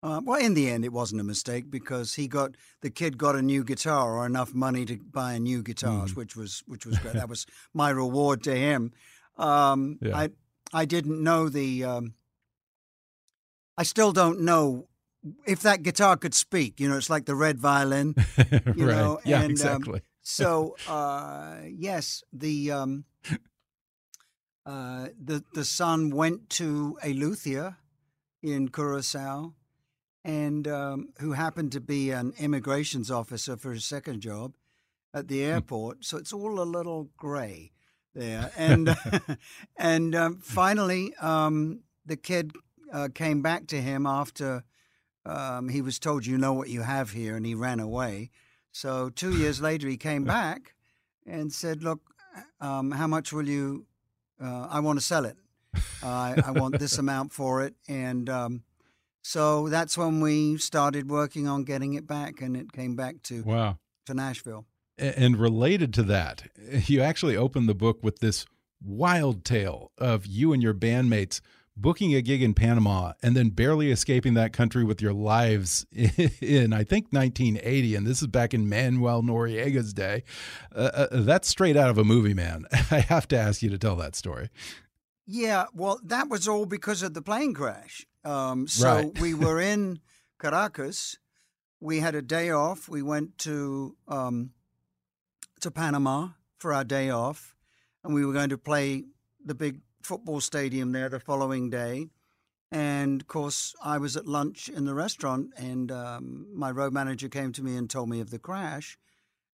Uh, 0.00 0.20
well, 0.24 0.40
in 0.40 0.54
the 0.54 0.70
end, 0.70 0.84
it 0.84 0.92
wasn't 0.92 1.20
a 1.20 1.24
mistake 1.24 1.70
because 1.70 2.14
he 2.14 2.28
got 2.28 2.52
the 2.82 2.90
kid 2.90 3.18
got 3.18 3.34
a 3.34 3.42
new 3.42 3.64
guitar 3.64 4.16
or 4.16 4.26
enough 4.26 4.54
money 4.54 4.84
to 4.84 4.96
buy 4.96 5.32
a 5.32 5.40
new 5.40 5.62
guitars, 5.62 6.14
which 6.14 6.36
was 6.36 6.62
which 6.66 6.86
was 6.86 6.98
great. 6.98 7.14
that 7.20 7.28
was 7.28 7.46
my 7.74 7.90
reward 7.90 8.42
to 8.44 8.54
him. 8.54 8.92
Um, 9.36 9.98
Yeah. 10.00 10.16
I 10.16 10.30
I 10.72 10.84
didn't 10.84 11.22
know 11.22 11.48
the. 11.48 11.84
Um, 11.84 12.14
I 13.76 13.82
still 13.84 14.12
don't 14.12 14.40
know 14.40 14.88
if 15.46 15.60
that 15.62 15.82
guitar 15.82 16.16
could 16.16 16.34
speak, 16.34 16.80
you 16.80 16.88
know, 16.88 16.96
it's 16.96 17.10
like 17.10 17.26
the 17.26 17.34
red 17.34 17.58
violin. 17.58 18.14
You 18.76 18.86
right. 18.86 18.96
know, 18.96 19.20
yeah, 19.24 19.40
and, 19.42 19.44
um, 19.44 19.50
exactly. 19.50 20.02
So 20.22 20.76
uh, 20.88 21.56
yes, 21.68 22.22
the 22.32 22.70
um, 22.70 23.04
uh, 24.64 25.08
the 25.24 25.42
the 25.54 25.64
son 25.64 26.10
went 26.10 26.50
to 26.50 26.98
a 27.02 27.12
luthier 27.14 27.76
in 28.42 28.68
Curacao, 28.68 29.54
and 30.28 30.68
um, 30.68 31.08
who 31.20 31.32
happened 31.32 31.72
to 31.72 31.80
be 31.80 32.10
an 32.10 32.34
immigrations 32.38 33.10
officer 33.10 33.56
for 33.56 33.72
his 33.72 33.86
second 33.86 34.20
job 34.20 34.52
at 35.14 35.26
the 35.26 35.42
airport. 35.42 36.04
So 36.04 36.18
it's 36.18 36.34
all 36.34 36.60
a 36.60 36.64
little 36.64 37.08
grey 37.16 37.72
there, 38.14 38.52
and 38.54 38.94
and 39.78 40.14
um, 40.14 40.36
finally 40.42 41.14
um, 41.22 41.80
the 42.04 42.16
kid 42.16 42.52
uh, 42.92 43.08
came 43.14 43.40
back 43.40 43.66
to 43.68 43.80
him 43.80 44.04
after 44.04 44.64
um, 45.24 45.70
he 45.70 45.80
was 45.80 45.98
told, 45.98 46.26
"You 46.26 46.36
know 46.36 46.52
what 46.52 46.68
you 46.68 46.82
have 46.82 47.12
here," 47.12 47.34
and 47.34 47.46
he 47.46 47.54
ran 47.54 47.80
away. 47.80 48.30
So 48.70 49.08
two 49.08 49.34
years 49.34 49.62
later, 49.68 49.88
he 49.88 49.96
came 49.96 50.24
back 50.24 50.74
and 51.26 51.50
said, 51.50 51.82
"Look, 51.82 52.00
um, 52.60 52.90
how 52.90 53.06
much 53.06 53.32
will 53.32 53.48
you? 53.48 53.86
Uh, 54.38 54.68
I 54.70 54.80
want 54.80 54.98
to 54.98 55.04
sell 55.04 55.24
it. 55.24 55.38
I, 56.02 56.34
I 56.44 56.50
want 56.50 56.78
this 56.78 56.98
amount 56.98 57.32
for 57.32 57.64
it." 57.64 57.74
And 57.88 58.28
um, 58.28 58.62
so 59.28 59.68
that's 59.68 59.98
when 59.98 60.20
we 60.20 60.56
started 60.56 61.10
working 61.10 61.46
on 61.46 61.64
getting 61.64 61.92
it 61.92 62.06
back, 62.06 62.40
and 62.40 62.56
it 62.56 62.72
came 62.72 62.96
back 62.96 63.22
to 63.24 63.42
Wow. 63.42 63.78
to 64.06 64.14
Nashville. 64.14 64.64
And 64.96 65.36
related 65.36 65.92
to 65.94 66.02
that, 66.04 66.44
you 66.86 67.02
actually 67.02 67.36
opened 67.36 67.68
the 67.68 67.74
book 67.74 67.98
with 68.02 68.20
this 68.20 68.46
wild 68.82 69.44
tale 69.44 69.92
of 69.98 70.24
you 70.24 70.54
and 70.54 70.62
your 70.62 70.72
bandmates 70.72 71.42
booking 71.76 72.14
a 72.14 72.22
gig 72.22 72.42
in 72.42 72.54
Panama 72.54 73.12
and 73.22 73.36
then 73.36 73.50
barely 73.50 73.90
escaping 73.90 74.32
that 74.32 74.54
country 74.54 74.82
with 74.82 75.02
your 75.02 75.12
lives 75.12 75.84
in, 75.92 76.72
I 76.72 76.82
think, 76.82 77.08
1980. 77.10 77.96
And 77.96 78.06
this 78.06 78.22
is 78.22 78.28
back 78.28 78.54
in 78.54 78.66
Manuel 78.66 79.22
Noriega's 79.22 79.92
day. 79.92 80.24
Uh, 80.74 80.90
uh, 80.94 81.06
that's 81.12 81.48
straight 81.48 81.76
out 81.76 81.90
of 81.90 81.98
a 81.98 82.04
movie, 82.04 82.34
man. 82.34 82.64
I 82.90 83.00
have 83.00 83.28
to 83.28 83.38
ask 83.38 83.60
you 83.60 83.68
to 83.68 83.78
tell 83.78 83.96
that 83.96 84.16
story. 84.16 84.48
Yeah, 85.26 85.66
well, 85.74 86.00
that 86.02 86.30
was 86.30 86.48
all 86.48 86.64
because 86.64 87.02
of 87.02 87.12
the 87.12 87.20
plane 87.20 87.52
crash. 87.52 88.06
Um, 88.24 88.66
so 88.66 88.94
Right. 88.94 89.18
we 89.20 89.34
were 89.34 89.60
in 89.60 90.00
Caracas. 90.40 91.18
We 91.80 92.00
had 92.00 92.14
a 92.14 92.22
day 92.22 92.50
off. 92.50 92.88
We 92.88 93.02
went 93.02 93.38
to 93.38 93.96
um, 94.06 94.50
to 95.60 95.70
Panama 95.70 96.28
for 96.58 96.72
our 96.72 96.84
day 96.84 97.10
off, 97.10 97.54
and 98.02 98.14
we 98.14 98.24
were 98.24 98.32
going 98.32 98.50
to 98.50 98.58
play 98.58 99.04
the 99.44 99.54
big 99.54 99.80
football 100.02 100.40
stadium 100.40 100.92
there 100.92 101.08
the 101.08 101.20
following 101.20 101.70
day. 101.70 102.08
And 102.70 103.22
of 103.22 103.28
course, 103.28 103.74
I 103.82 103.98
was 103.98 104.16
at 104.16 104.26
lunch 104.26 104.68
in 104.68 104.84
the 104.84 104.94
restaurant, 104.94 105.52
and 105.56 105.90
um, 105.90 106.46
my 106.52 106.70
road 106.70 106.92
manager 106.92 107.28
came 107.28 107.52
to 107.52 107.62
me 107.62 107.76
and 107.76 107.88
told 107.88 108.08
me 108.08 108.20
of 108.20 108.30
the 108.30 108.38
crash. 108.38 108.98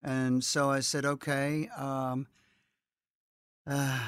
And 0.02 0.44
so 0.44 0.72
I 0.72 0.80
said, 0.80 1.06
okay. 1.06 1.70
Um, 1.78 2.28
uh, 3.66 4.00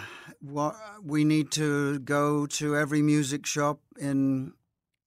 well, 0.42 0.76
we 1.04 1.24
need 1.24 1.52
to 1.52 2.00
go 2.00 2.46
to 2.46 2.76
every 2.76 3.02
music 3.02 3.46
shop 3.46 3.80
in 4.00 4.54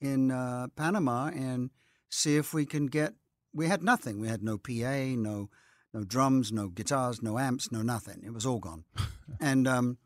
in 0.01 0.31
uh, 0.31 0.69
Panama 0.77 1.27
and 1.29 1.71
see 2.09 2.37
if 2.37 2.55
we 2.55 2.65
can 2.65 2.87
get. 2.87 3.15
We 3.53 3.67
had 3.67 3.83
nothing. 3.83 4.21
We 4.21 4.29
had 4.29 4.43
no 4.43 4.59
PA, 4.59 5.15
no 5.17 5.51
no 5.93 6.05
drums, 6.05 6.53
no 6.53 6.69
guitars, 6.69 7.23
no 7.23 7.39
amps, 7.39 7.71
no 7.73 7.83
nothing. 7.83 8.23
It 8.25 8.33
was 8.33 8.47
all 8.47 8.59
gone. 8.59 8.85
and 9.41 9.67
um, 9.67 9.99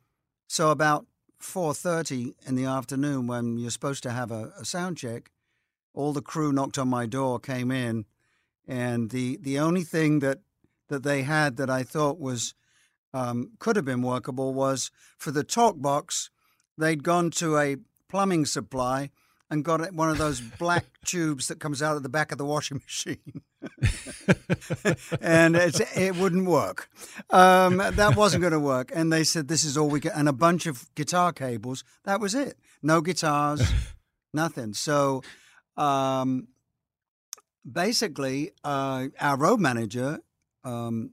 so 0.49 0.70
about 0.70 1.06
four 1.38 1.75
thirty 1.75 2.34
in 2.46 2.56
the 2.56 2.64
afternoon, 2.64 3.26
when 3.26 3.58
you're 3.58 3.70
supposed 3.70 4.02
to 4.04 4.11
have 4.11 4.30
a, 4.30 4.52
a 4.58 4.64
sound 4.64 4.96
check, 4.96 5.30
all 5.94 6.12
the 6.12 6.22
crew 6.22 6.52
knocked 6.52 6.78
on 6.78 6.88
my 6.88 7.06
door, 7.06 7.38
came 7.38 7.70
in, 7.70 8.06
and 8.66 9.11
the 9.11 9.38
the 9.40 9.58
only 9.58 9.84
thing 9.84 10.18
that 10.18 10.40
that 10.88 11.04
they 11.04 11.22
had 11.22 11.56
that 11.56 11.70
I 11.70 11.84
thought 11.84 12.18
was 12.18 12.54
um, 13.14 13.52
could 13.59 13.76
have 13.76 13.85
been 13.85 14.02
workable 14.02 14.54
was 14.54 14.90
for 15.19 15.31
the 15.31 15.45
talk 15.45 15.81
box, 15.81 16.31
they'd 16.78 17.02
gone 17.02 17.31
to 17.33 17.59
a 17.59 17.76
plumbing 18.09 18.47
supply 18.47 19.11
and 19.52 19.66
got 19.66 19.92
one 19.92 20.09
of 20.09 20.16
those 20.16 20.40
black 20.40 20.87
tubes 21.04 21.49
that 21.49 21.61
comes 21.61 21.83
out 21.83 21.95
of 21.95 22.02
the 22.02 22.09
back 22.09 22.33
of 22.33 22.38
the 22.38 22.45
washing 22.45 22.78
machine. 22.78 23.42
and 25.21 25.54
it's, 25.57 25.81
it 25.95 26.16
wouldn't 26.16 26.47
work. 26.47 26.88
Um, 27.28 27.76
that 27.76 28.16
wasn't 28.16 28.40
going 28.40 28.54
to 28.54 28.61
work. 28.61 28.90
And 28.95 29.12
they 29.12 29.25
said, 29.25 29.49
This 29.49 29.62
is 29.62 29.76
all 29.76 29.90
we 29.90 30.00
get. 30.00 30.16
And 30.16 30.26
a 30.26 30.33
bunch 30.33 30.64
of 30.64 30.88
guitar 30.95 31.35
cables. 31.35 31.85
That 32.04 32.19
was 32.19 32.35
it. 32.35 32.57
No 32.83 33.02
guitars, 33.02 33.62
nothing. 34.33 34.73
So 34.73 35.23
um, 35.76 36.49
basically, 37.71 38.52
uh, 38.64 39.09
our 39.21 39.37
road 39.37 39.61
manager, 39.61 40.21
um, 40.64 41.11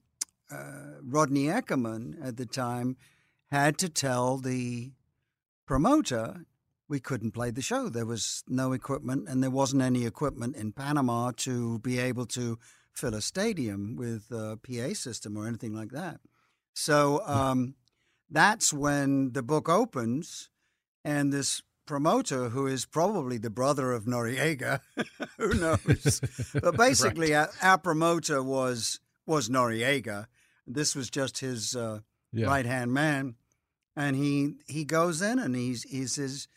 uh, 0.52 1.00
Rodney 1.04 1.46
Eckerman 1.46 2.16
at 2.26 2.38
the 2.38 2.46
time 2.46 2.98
had 3.52 3.78
to 3.80 3.90
tell 3.90 4.38
the 4.38 4.92
promoter 5.66 6.46
we 6.88 7.00
couldn't 7.00 7.32
play 7.32 7.52
the 7.52 7.62
show. 7.62 7.90
There 7.90 8.06
was 8.06 8.44
no 8.48 8.74
equipment, 8.74 9.30
and 9.30 9.44
there 9.44 9.52
wasn't 9.52 9.84
any 9.84 10.06
equipment 10.06 10.56
in 10.56 10.72
Panama 10.72 11.32
to 11.38 11.80
be 11.80 12.00
able 12.00 12.26
to 12.28 12.58
fill 12.92 13.14
a 13.14 13.22
stadium 13.22 13.96
with 13.96 14.32
a 14.32 14.58
PA 14.58 14.94
system 14.94 15.38
or 15.38 15.48
anything 15.48 15.74
like 15.74 15.92
that. 15.92 16.20
So 16.74 17.22
um, 17.26 17.76
that's 18.30 18.74
when 18.74 19.34
the 19.34 19.44
book 19.44 19.70
opens, 19.70 20.50
and 21.06 21.32
this 21.32 21.62
promoter, 21.86 22.50
who 22.50 22.68
is 22.68 22.86
probably 22.86 23.38
the 23.38 23.50
brother 23.50 23.92
of 23.92 24.06
Noriega, 24.06 24.82
who 25.38 25.54
knows? 25.54 26.22
but 26.54 26.76
basically, 26.76 27.36
our, 27.36 27.50
our 27.62 27.78
promoter 27.78 28.42
was 28.42 29.00
was 29.26 29.48
Noriega. 29.48 30.26
This 30.70 30.96
was 30.96 31.10
just 31.10 31.40
his 31.40 31.76
uh, 31.76 32.00
Yeah. 32.32 32.48
right 32.48 32.66
hand 32.66 32.94
man, 32.94 33.36
and 33.96 34.16
he 34.16 34.56
he 34.68 34.86
goes 34.86 35.22
in 35.22 35.40
and 35.40 35.56
he's 35.56 35.84
he 35.84 36.06
says, 36.08 36.48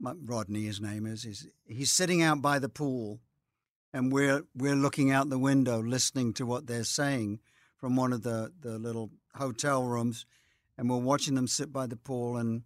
Rodney, 0.00 0.64
his 0.64 0.80
name 0.80 1.06
is, 1.06 1.22
he's, 1.22 1.48
he's 1.64 1.90
sitting 1.90 2.22
out 2.22 2.42
by 2.42 2.58
the 2.58 2.68
pool, 2.68 3.20
and 3.92 4.12
we're 4.12 4.42
we're 4.54 4.76
looking 4.76 5.10
out 5.10 5.30
the 5.30 5.38
window, 5.38 5.82
listening 5.82 6.34
to 6.34 6.44
what 6.46 6.66
they're 6.66 6.84
saying 6.84 7.40
from 7.78 7.96
one 7.96 8.12
of 8.12 8.22
the 8.22 8.52
the 8.60 8.78
little 8.78 9.10
hotel 9.34 9.84
rooms, 9.84 10.26
and 10.76 10.88
we're 10.90 10.96
watching 10.98 11.34
them 11.34 11.46
sit 11.48 11.72
by 11.72 11.86
the 11.86 11.96
pool, 11.96 12.36
and 12.36 12.62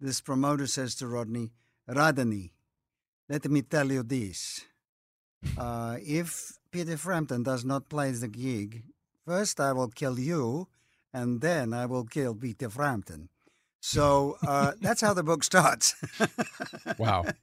this 0.00 0.20
promoter 0.20 0.66
says 0.66 0.94
to 0.96 1.06
Rodney, 1.06 1.50
Radani, 1.88 2.50
let 3.30 3.44
me 3.50 3.62
tell 3.62 3.90
you 3.90 4.02
this. 4.02 4.64
Uh, 5.56 5.96
if 6.02 6.58
Peter 6.70 6.96
Frampton 6.98 7.42
does 7.42 7.64
not 7.64 7.88
play 7.88 8.10
the 8.10 8.28
gig, 8.28 8.82
first 9.26 9.60
I 9.60 9.72
will 9.72 9.88
kill 9.88 10.18
you, 10.18 10.68
and 11.12 11.40
then 11.40 11.74
I 11.74 11.86
will 11.86 12.04
kill 12.04 12.34
Peter 12.34 12.70
Frampton. 12.70 13.28
So 13.80 14.36
uh, 14.46 14.72
that's 14.80 15.00
how 15.00 15.14
the 15.14 15.22
book 15.22 15.44
starts. 15.44 15.94
Wow. 16.98 17.24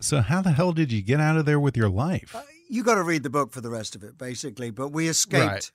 So, 0.00 0.20
how 0.20 0.42
the 0.42 0.52
hell 0.52 0.70
did 0.70 0.92
you 0.92 1.02
get 1.02 1.18
out 1.18 1.36
of 1.36 1.44
there 1.44 1.58
with 1.58 1.76
your 1.76 1.88
life? 1.88 2.36
you 2.68 2.84
got 2.84 2.94
to 2.96 3.02
read 3.02 3.22
the 3.22 3.30
book 3.30 3.52
for 3.52 3.60
the 3.60 3.70
rest 3.70 3.96
of 3.96 4.04
it, 4.04 4.16
basically. 4.16 4.70
But 4.70 4.90
we 4.90 5.08
escaped 5.08 5.72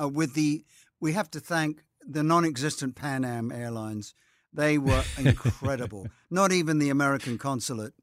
uh, 0.00 0.08
with 0.08 0.34
the. 0.34 0.64
We 1.00 1.12
have 1.12 1.30
to 1.32 1.40
thank 1.40 1.82
the 2.00 2.22
non-existent 2.22 2.94
Pan 2.94 3.24
Am 3.24 3.50
Airlines. 3.50 4.14
They 4.52 4.78
were 4.78 5.02
incredible. 5.18 6.06
Not 6.30 6.52
even 6.52 6.78
the 6.78 6.90
American 6.90 7.38
consulate 7.38 7.94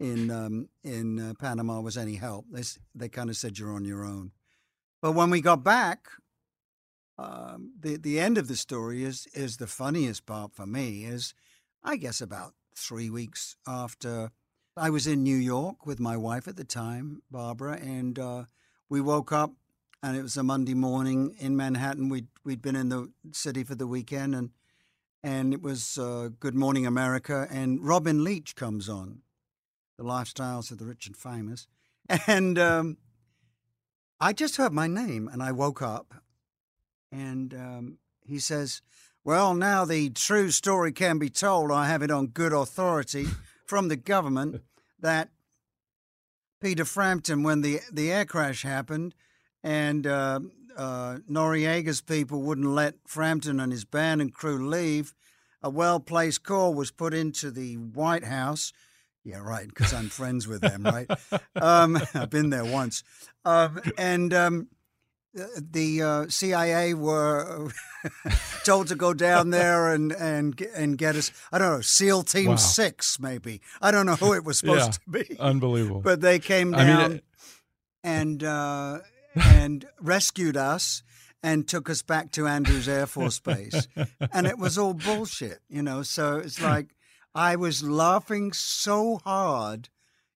in 0.00 0.30
um, 0.30 0.68
in 0.82 1.20
uh, 1.20 1.34
Panama 1.38 1.80
was 1.80 1.96
any 1.96 2.16
help. 2.16 2.46
They 2.50 2.62
they 2.94 3.08
kind 3.08 3.30
of 3.30 3.36
said 3.36 3.58
you're 3.58 3.72
on 3.72 3.84
your 3.84 4.04
own. 4.04 4.32
But 5.00 5.12
when 5.12 5.30
we 5.30 5.40
got 5.40 5.62
back, 5.62 6.08
um, 7.18 7.72
the 7.78 7.96
the 7.96 8.18
end 8.18 8.38
of 8.38 8.48
the 8.48 8.56
story 8.56 9.04
is 9.04 9.26
is 9.34 9.56
the 9.56 9.66
funniest 9.66 10.26
part 10.26 10.52
for 10.52 10.66
me. 10.66 11.04
Is 11.04 11.34
I 11.82 11.96
guess 11.96 12.20
about 12.20 12.54
three 12.74 13.10
weeks 13.10 13.56
after 13.66 14.30
I 14.76 14.90
was 14.90 15.06
in 15.06 15.22
New 15.22 15.36
York 15.36 15.86
with 15.86 16.00
my 16.00 16.16
wife 16.16 16.48
at 16.48 16.56
the 16.56 16.64
time, 16.64 17.22
Barbara, 17.30 17.78
and 17.80 18.18
uh, 18.18 18.44
we 18.88 19.00
woke 19.00 19.30
up 19.30 19.52
and 20.02 20.16
it 20.16 20.22
was 20.22 20.36
a 20.36 20.42
Monday 20.42 20.74
morning 20.74 21.34
in 21.38 21.56
Manhattan. 21.56 22.08
We'd 22.08 22.26
we'd 22.44 22.60
been 22.60 22.76
in 22.76 22.88
the 22.88 23.12
city 23.32 23.62
for 23.62 23.74
the 23.74 23.86
weekend 23.86 24.34
and 24.34 24.50
and 25.22 25.54
it 25.54 25.62
was 25.62 25.96
uh, 25.96 26.30
Good 26.40 26.54
Morning 26.54 26.86
America 26.86 27.46
and 27.50 27.80
Robin 27.80 28.24
Leach 28.24 28.56
comes 28.56 28.88
on, 28.88 29.22
the 29.96 30.04
lifestyles 30.04 30.70
of 30.70 30.78
the 30.78 30.84
rich 30.84 31.06
and 31.06 31.16
famous, 31.16 31.68
and 32.26 32.58
um, 32.58 32.98
I 34.20 34.32
just 34.32 34.56
heard 34.56 34.72
my 34.72 34.88
name 34.88 35.28
and 35.32 35.42
I 35.42 35.52
woke 35.52 35.80
up 35.80 36.14
and 37.14 37.54
um, 37.54 37.98
he 38.26 38.38
says, 38.38 38.82
Well, 39.24 39.54
now 39.54 39.84
the 39.84 40.10
true 40.10 40.50
story 40.50 40.92
can 40.92 41.18
be 41.18 41.30
told. 41.30 41.70
I 41.70 41.86
have 41.86 42.02
it 42.02 42.10
on 42.10 42.28
good 42.28 42.52
authority 42.52 43.26
from 43.66 43.88
the 43.88 43.96
government 43.96 44.62
that 45.00 45.30
Peter 46.60 46.84
Frampton, 46.84 47.42
when 47.42 47.60
the, 47.60 47.80
the 47.92 48.10
air 48.10 48.24
crash 48.24 48.62
happened, 48.62 49.14
and 49.62 50.06
uh, 50.06 50.40
uh, 50.76 51.18
Noriega's 51.30 52.00
people 52.00 52.42
wouldn't 52.42 52.68
let 52.68 52.94
Frampton 53.06 53.60
and 53.60 53.70
his 53.70 53.84
band 53.84 54.20
and 54.20 54.34
crew 54.34 54.68
leave, 54.68 55.14
a 55.62 55.70
well 55.70 56.00
placed 56.00 56.42
call 56.42 56.74
was 56.74 56.90
put 56.90 57.14
into 57.14 57.50
the 57.50 57.74
White 57.74 58.24
House 58.24 58.72
Yeah, 59.22 59.38
right. 59.38 59.66
Because 59.68 59.94
I'm 59.94 60.08
friends 60.08 60.46
with 60.46 60.60
them, 60.60 60.82
right? 60.82 61.10
Um, 61.56 61.98
I've 62.14 62.30
been 62.30 62.50
there 62.50 62.64
once, 62.64 63.04
um, 63.44 63.80
and 63.96 64.34
um, 64.34 64.68
the- 65.58 66.02
uh, 66.02 66.28
CIA 66.28 66.94
were 66.94 67.70
told 68.64 68.88
to 68.88 68.94
go 68.94 69.12
down 69.14 69.50
there 69.50 69.92
and 69.92 70.12
and 70.12 70.60
and 70.74 70.96
get 70.98 71.16
us. 71.16 71.32
I 71.52 71.58
don't 71.58 71.70
know, 71.76 71.80
SEAL 71.80 72.22
Team 72.24 72.50
Wow. 72.50 72.56
Six, 72.56 73.18
maybe. 73.20 73.60
I 73.82 73.90
don't 73.90 74.06
know 74.06 74.16
who 74.16 74.32
it 74.34 74.44
was 74.44 74.58
supposed 74.58 75.00
Yeah. 75.08 75.20
to 75.22 75.24
be, 75.28 75.38
Unbelievable. 75.40 76.00
but 76.00 76.20
they 76.20 76.38
came 76.38 76.74
I 76.74 76.78
mean, 76.78 76.86
down 76.96 77.12
it- 77.12 77.24
and 78.02 78.44
uh, 78.44 78.98
and 79.34 79.86
rescued 80.00 80.56
us 80.56 81.02
and 81.42 81.66
took 81.68 81.90
us 81.90 82.02
back 82.02 82.30
to 82.32 82.46
Andrews 82.46 82.88
Air 82.88 83.06
Force 83.06 83.38
Base, 83.40 83.86
and 84.32 84.46
it 84.46 84.58
was 84.58 84.78
all 84.78 84.94
bullshit, 84.94 85.60
you 85.68 85.82
know. 85.82 86.02
So 86.02 86.36
it's 86.38 86.60
like 86.60 86.94
I 87.34 87.56
was 87.56 87.82
laughing 87.82 88.52
so 88.52 89.16
hard. 89.24 89.88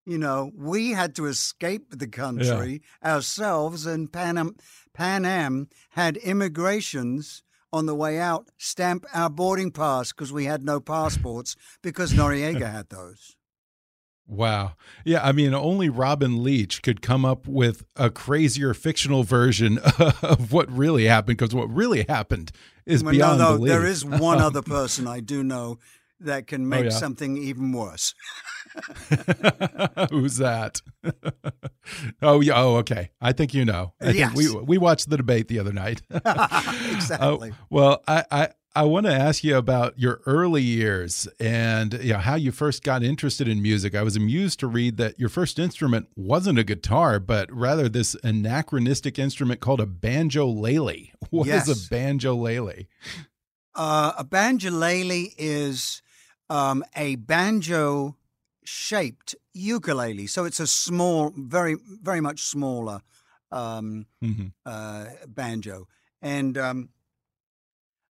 You 0.09 0.17
know, 0.17 0.53
we 0.57 0.93
had 0.93 1.15
to 1.17 1.27
escape 1.27 1.91
the 1.91 2.07
country 2.07 2.81
ourselves, 3.05 3.85
and 3.85 4.11
Pan 4.11 4.39
Am, 4.39 4.57
Pan 4.95 5.27
Am 5.27 5.69
had 5.91 6.17
immigrations 6.17 7.43
on 7.75 7.85
the 7.85 7.95
way 7.95 8.19
out 8.19 8.49
stamp 8.57 9.05
our 9.13 9.29
boarding 9.29 9.71
pass 9.71 10.11
because 10.11 10.33
we 10.33 10.47
had 10.47 10.65
no 10.65 10.81
passports 10.81 11.57
because 11.83 12.15
Noriega 12.15 12.73
had 12.73 12.89
those. 12.89 13.37
Wow. 14.27 14.77
Yeah, 15.05 15.23
I 15.23 15.33
mean, 15.33 15.53
only 15.53 15.91
Robin 15.91 16.43
Leach 16.43 16.81
could 16.81 17.03
come 17.03 17.27
up 17.27 17.47
with 17.47 17.85
a 17.95 18.09
crazier 18.09 18.73
fictional 18.73 19.25
version 19.25 19.77
of 20.23 20.55
what 20.55 20.71
really 20.73 21.05
happened 21.05 21.37
because 21.37 21.55
what 21.55 21.69
really 21.71 22.07
happened 22.09 22.51
is 22.87 23.05
Well, 23.05 23.13
beyond 23.13 23.41
no, 23.41 23.51
no, 23.51 23.57
belief. 23.59 23.73
there 23.73 23.85
is 23.87 24.07
one 24.07 24.39
other 24.41 24.63
person 24.77 25.07
I 25.07 25.21
do 25.21 25.45
know 25.45 25.79
that 26.21 26.47
can 26.47 26.63
oh, 26.63 26.67
make 26.67 26.81
Oh, 26.81 26.85
yeah? 26.85 26.91
something 26.91 27.37
even 27.37 27.73
worse. 27.73 28.15
Who's 30.11 30.37
that? 30.39 30.81
oh 32.23 32.41
yeah. 32.41 32.55
Oh, 32.57 32.77
okay. 32.77 33.11
I 33.21 33.33
think 33.33 33.55
you 33.55 33.65
know. 33.65 33.95
I 34.01 34.13
think 34.13 34.35
we 34.35 34.51
we 34.55 34.79
watched 34.79 35.11
the 35.11 35.17
debate 35.17 35.49
the 35.49 35.59
other 35.59 35.73
night. 35.73 36.03
exactly. 36.11 37.51
Uh, 37.51 37.55
well, 37.71 38.03
I 38.07 38.25
I, 38.31 38.49
I 38.75 38.83
want 38.85 39.07
to 39.07 39.13
ask 39.13 39.43
you 39.43 39.57
about 39.57 39.99
your 39.99 40.21
early 40.27 40.63
years 40.63 41.27
and 41.41 41.95
you 41.95 42.13
know, 42.13 42.19
how 42.19 42.35
you 42.37 42.53
first 42.53 42.85
got 42.85 43.03
interested 43.03 43.49
in 43.49 43.61
music. 43.63 43.95
I 43.95 44.03
was 44.03 44.15
amused 44.17 44.61
to 44.61 44.67
read 44.67 44.99
that 44.99 45.19
your 45.19 45.29
first 45.29 45.59
instrument 45.59 46.09
wasn't 46.17 46.59
a 46.59 46.65
guitar, 46.65 47.19
but 47.19 47.53
rather 47.53 47.89
this 47.89 48.15
anachronistic 48.23 49.19
instrument 49.19 49.61
called 49.61 49.81
a 49.81 49.87
banjo-lele. 49.87 51.09
What 51.31 51.49
is 51.49 51.69
Yes. 51.69 51.87
a 51.87 51.89
banjo-lele? 51.91 52.85
Uh, 53.75 54.13
a 54.19 54.25
banjolele 54.25 55.35
is 55.39 56.03
um, 56.51 56.85
a 56.95 57.17
banjo 57.17 58.17
shaped 58.69 59.35
ukulele. 59.55 60.27
So 60.27 60.45
it's 60.45 60.61
a 60.61 60.67
small, 60.67 61.33
very, 61.35 61.77
very 62.03 62.21
much 62.21 62.43
smaller 62.43 63.01
um, 63.51 64.07
Mhm. 64.23 64.53
uh, 64.67 65.07
banjo. 65.27 65.89
And 66.21 66.59
um, 66.59 66.91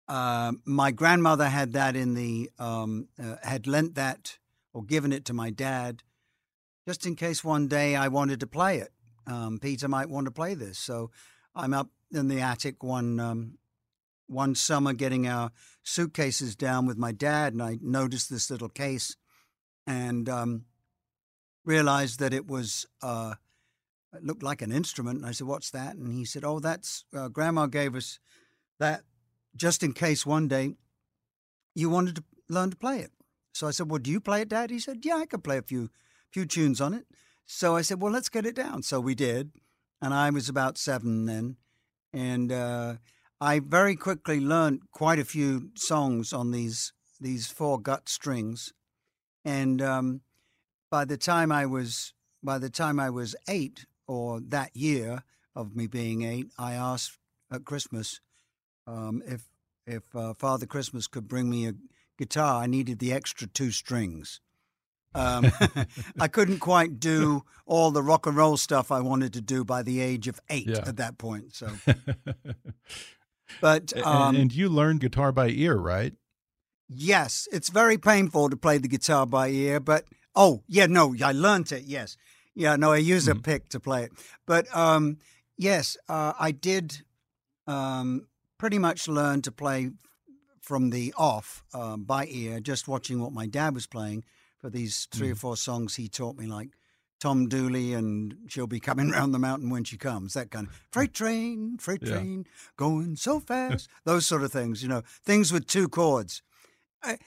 uh, 0.08 0.54
my 0.66 0.90
grandmother 0.92 1.48
had 1.50 1.74
that 1.74 1.96
in 1.96 2.16
the, 2.16 2.50
um, 2.58 3.10
uh, 3.22 3.36
had 3.44 3.68
lent 3.68 3.94
that 3.96 4.40
or 4.74 4.84
given 4.84 5.14
it 5.14 5.26
to 5.26 5.34
my 5.34 5.52
dad 5.52 6.02
just 6.88 7.06
in 7.06 7.16
case 7.16 7.44
one 7.44 7.68
day 7.68 7.96
I 7.96 8.08
wanted 8.08 8.40
to 8.40 8.48
play 8.48 8.80
it. 8.80 8.92
Um, 9.28 9.60
Peter 9.60 9.88
might 9.88 10.10
want 10.10 10.26
to 10.26 10.32
play 10.32 10.56
this. 10.56 10.80
So 10.80 11.12
I'm 11.54 11.74
up 11.76 11.92
in 12.12 12.28
the 12.28 12.42
attic 12.42 12.82
one 12.84 13.20
um, 13.20 13.60
one 14.26 14.56
summer 14.56 14.94
getting 14.94 15.28
our 15.28 15.52
suitcases 15.84 16.56
down 16.56 16.86
with 16.88 16.98
my 16.98 17.12
dad, 17.12 17.54
and 17.54 17.62
I 17.62 17.78
noticed 17.82 18.30
this 18.30 18.50
little 18.50 18.70
case 18.70 19.16
and 19.90 20.30
um, 20.30 20.66
realized 21.66 22.20
that 22.20 22.32
it 22.32 22.48
was 22.48 22.86
uh, 23.02 23.34
it 24.14 24.24
looked 24.24 24.44
like 24.44 24.62
an 24.62 24.72
instrument. 24.72 25.18
And 25.18 25.26
I 25.26 25.32
said, 25.32 25.48
"What's 25.48 25.72
that?" 25.72 25.96
And 25.96 26.14
he 26.14 26.26
said, 26.26 26.46
"Oh, 26.46 26.60
that's 26.60 27.04
uh, 27.14 27.28
Grandma 27.28 27.66
gave 27.66 27.96
us 27.96 28.20
that 28.80 29.02
just 29.56 29.84
in 29.84 29.94
case 29.94 30.26
one 30.26 30.48
day 30.48 30.76
you 31.74 31.90
wanted 31.90 32.16
to 32.18 32.24
learn 32.48 32.70
to 32.70 32.78
play 32.78 33.00
it." 33.00 33.12
So 33.52 33.68
I 33.68 33.72
said, 33.72 33.90
"Well, 33.90 34.00
do 34.00 34.12
you 34.12 34.22
play 34.22 34.42
it, 34.42 34.50
Dad?" 34.50 34.70
He 34.70 34.80
said, 34.80 35.00
"Yeah, 35.04 35.18
I 35.18 35.26
could 35.26 35.44
play 35.44 35.58
a 35.58 35.64
few 35.64 35.90
few 36.32 36.46
tunes 36.46 36.80
on 36.80 36.94
it." 36.94 37.08
So 37.46 37.76
I 37.76 37.82
said, 37.82 38.00
"Well, 38.00 38.14
let's 38.14 38.30
get 38.30 38.46
it 38.46 38.56
down." 38.56 38.84
So 38.84 39.00
we 39.00 39.16
did, 39.16 39.52
and 40.02 40.14
I 40.14 40.30
was 40.30 40.50
about 40.50 40.78
seven 40.78 41.26
then, 41.26 41.58
and 42.14 42.52
uh, 42.52 42.98
I 43.42 43.60
very 43.60 43.96
quickly 43.96 44.40
learned 44.40 44.92
quite 44.92 45.18
a 45.18 45.26
few 45.26 45.72
songs 45.76 46.32
on 46.32 46.52
these 46.52 46.94
these 47.20 47.48
four 47.48 47.82
gut 47.82 48.08
strings, 48.08 48.72
and 49.46 49.82
um, 49.82 50.22
by 50.92 51.06
the 51.06 51.18
time 51.18 51.52
I 51.52 51.66
was 51.66 52.14
by 52.44 52.58
the 52.58 52.70
time 52.70 53.00
I 53.00 53.10
was 53.10 53.36
eight, 53.48 53.86
or 54.08 54.40
that 54.40 54.76
year 54.76 55.24
of 55.56 55.76
me 55.76 55.88
being 55.88 56.24
eight, 56.24 56.48
I 56.58 56.74
asked 56.74 57.18
at 57.52 57.66
Christmas 57.66 58.22
um, 58.88 59.22
if 59.26 59.50
if 59.86 60.04
uh, 60.16 60.34
Father 60.34 60.66
Christmas 60.66 61.08
could 61.08 61.28
bring 61.28 61.50
me 61.50 61.68
a 61.68 61.74
guitar. 62.18 62.64
I 62.64 62.68
needed 62.68 63.00
the 63.00 63.14
extra 63.14 63.48
two 63.48 63.72
strings. 63.72 64.42
Um, 65.16 65.52
I 66.20 66.28
couldn't 66.32 66.60
quite 66.60 67.00
do 67.00 67.44
all 67.66 67.90
the 67.92 68.04
rock 68.04 68.28
and 68.28 68.38
roll 68.38 68.58
stuff 68.58 68.92
I 68.92 69.00
wanted 69.00 69.34
to 69.34 69.42
do 69.42 69.64
by 69.66 69.82
the 69.82 70.00
age 70.02 70.28
of 70.28 70.40
eight 70.50 70.68
Yeah. 70.68 70.84
at 70.86 70.98
that 70.98 71.18
point. 71.18 71.56
So, 71.56 71.70
but 73.62 73.96
um, 74.06 74.36
and 74.36 74.54
you 74.54 74.70
learned 74.70 75.00
guitar 75.02 75.32
by 75.32 75.50
ear, 75.50 75.76
right? 75.78 76.14
Yes, 76.90 77.48
it's 77.52 77.70
very 77.70 77.98
painful 77.98 78.50
to 78.50 78.58
play 78.58 78.80
the 78.80 78.88
guitar 78.88 79.26
by 79.26 79.50
ear, 79.50 79.80
but 79.80 80.06
oh 80.36 80.64
yeah, 80.68 80.88
no, 80.88 81.16
I 81.24 81.32
learned 81.32 81.72
it. 81.72 81.84
Yes, 81.84 82.18
yeah, 82.56 82.76
no, 82.76 82.92
I 82.94 82.98
use 82.98 83.28
a 83.28 83.36
pick 83.36 83.70
to 83.70 83.80
play 83.80 84.04
it, 84.06 84.12
but 84.48 84.66
um, 84.76 85.18
yes, 85.56 85.98
uh, 86.08 86.34
I 86.40 86.52
did 86.52 87.04
um, 87.68 88.28
pretty 88.58 88.80
much 88.80 89.08
learn 89.08 89.42
to 89.44 89.52
play 89.52 89.92
from 90.62 90.90
the 90.90 91.14
off 91.18 91.64
um, 91.74 92.04
by 92.04 92.26
ear, 92.28 92.60
just 92.60 92.88
watching 92.88 93.22
what 93.22 93.34
my 93.34 93.46
dad 93.46 93.74
was 93.76 93.88
playing 93.88 94.24
for 94.58 94.70
these 94.70 95.08
3 95.12 95.32
or 95.32 95.36
four 95.36 95.56
songs 95.58 95.96
he 95.96 96.08
taught 96.08 96.38
me, 96.38 96.46
like 96.48 96.70
Tom 97.20 97.48
Dooley 97.48 97.94
and 97.94 98.36
She'll 98.48 98.68
Be 98.68 98.80
Coming 98.80 99.10
Round 99.10 99.34
the 99.34 99.40
Mountain 99.40 99.70
When 99.70 99.84
She 99.84 99.98
Comes, 99.98 100.34
that 100.34 100.52
kind 100.52 100.68
of 100.68 100.74
freight 100.92 101.14
train, 101.14 101.78
freight 101.80 102.02
Yeah. 102.04 102.14
train, 102.14 102.46
going 102.78 103.16
so 103.16 103.40
fast, 103.40 103.90
those 104.06 104.26
sort 104.26 104.44
of 104.44 104.52
things, 104.52 104.82
you 104.84 104.90
know, 104.90 105.02
things 105.24 105.52
with 105.54 105.66
two 105.68 105.88
chords. 105.88 106.42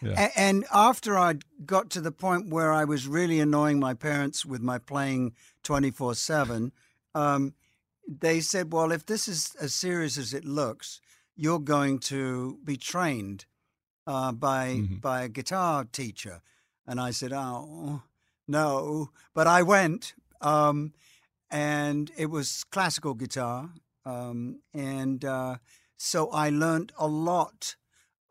Yeah. 0.00 0.30
And 0.37 0.64
after 0.72 1.18
I 1.18 1.35
got 1.64 1.90
to 1.90 2.00
the 2.00 2.12
point 2.12 2.50
where 2.50 2.72
I 2.72 2.85
was 2.85 3.06
really 3.06 3.40
annoying 3.40 3.80
my 3.80 3.94
parents 3.94 4.44
with 4.44 4.61
my 4.61 4.78
playing 4.78 5.35
24 5.64 6.14
7, 6.14 6.72
um, 7.14 7.54
they 8.06 8.40
said, 8.40 8.72
Well, 8.72 8.92
if 8.92 9.06
this 9.06 9.28
is 9.28 9.54
as 9.61 9.74
serious 9.74 10.18
as 10.18 10.35
it 10.35 10.44
looks, 10.44 11.00
you're 11.37 11.61
going 11.61 11.98
to 12.00 12.58
be 12.64 12.76
trained 12.76 13.46
uh, 14.06 14.32
by, 14.32 14.74
Mhm. 14.74 15.00
by 15.00 15.22
a 15.22 15.28
guitar 15.28 15.85
teacher. 15.85 16.42
And 16.87 17.00
I 17.00 17.11
said, 17.12 17.32
Oh, 17.32 18.02
no. 18.48 19.11
But 19.35 19.46
I 19.46 19.62
went, 19.62 20.14
um, 20.40 20.92
and 21.50 22.11
it 22.16 22.26
was 22.26 22.64
classical 22.64 23.14
guitar. 23.14 23.70
Um, 24.04 24.61
and 24.74 25.24
uh, 25.24 25.56
so 25.96 26.28
I 26.30 26.50
learned 26.50 26.92
a 26.98 27.06
lot 27.06 27.76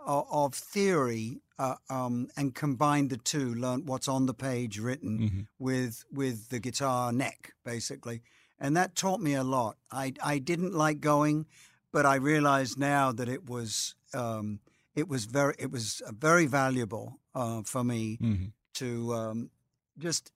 o- 0.05 0.27
of 0.45 0.53
theory 0.53 1.41
uh, 1.59 1.75
um, 1.89 2.27
and 2.35 2.55
combined 2.55 3.09
the 3.09 3.17
two. 3.17 3.53
Learned 3.53 3.87
what's 3.87 4.07
on 4.07 4.25
the 4.25 4.33
page 4.33 4.79
written 4.79 5.19
Mhm. 5.19 5.47
with 5.59 6.03
with 6.11 6.49
the 6.49 6.59
guitar 6.59 7.11
neck, 7.11 7.53
basically, 7.63 8.21
and 8.59 8.75
that 8.77 8.95
taught 8.95 9.21
me 9.21 9.33
a 9.33 9.43
lot. 9.43 9.77
I 9.91 10.13
I 10.23 10.39
didn't 10.39 10.73
like 10.73 10.99
going, 11.01 11.45
but 11.91 12.05
I 12.05 12.15
realize 12.15 12.77
now 12.77 13.11
that 13.11 13.29
it 13.29 13.47
was 13.49 13.95
um, 14.13 14.59
it 14.95 15.07
was 15.07 15.25
very 15.25 15.55
it 15.59 15.71
was 15.71 16.01
very 16.11 16.47
valuable 16.47 17.19
uh, 17.35 17.61
for 17.63 17.83
me 17.83 18.17
Mhm. 18.21 18.51
to 18.73 19.13
um, 19.13 19.51
just 19.97 20.31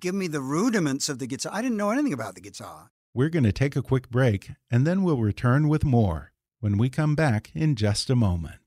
give 0.00 0.14
me 0.16 0.26
the 0.26 0.40
rudiments 0.42 1.08
of 1.08 1.18
the 1.18 1.26
guitar. 1.28 1.52
I 1.54 1.62
didn't 1.62 1.76
know 1.78 1.90
anything 1.90 2.12
about 2.12 2.34
the 2.34 2.40
guitar. 2.40 2.90
We're 3.14 3.30
going 3.30 3.44
to 3.44 3.52
take 3.52 3.76
a 3.76 3.82
quick 3.82 4.10
break 4.10 4.50
and 4.70 4.86
then 4.86 5.02
we'll 5.04 5.22
return 5.22 5.68
with 5.68 5.84
more 5.84 6.32
when 6.60 6.76
we 6.76 6.90
come 6.90 7.14
back 7.14 7.50
in 7.54 7.76
just 7.76 8.10
a 8.10 8.16
moment. 8.16 8.65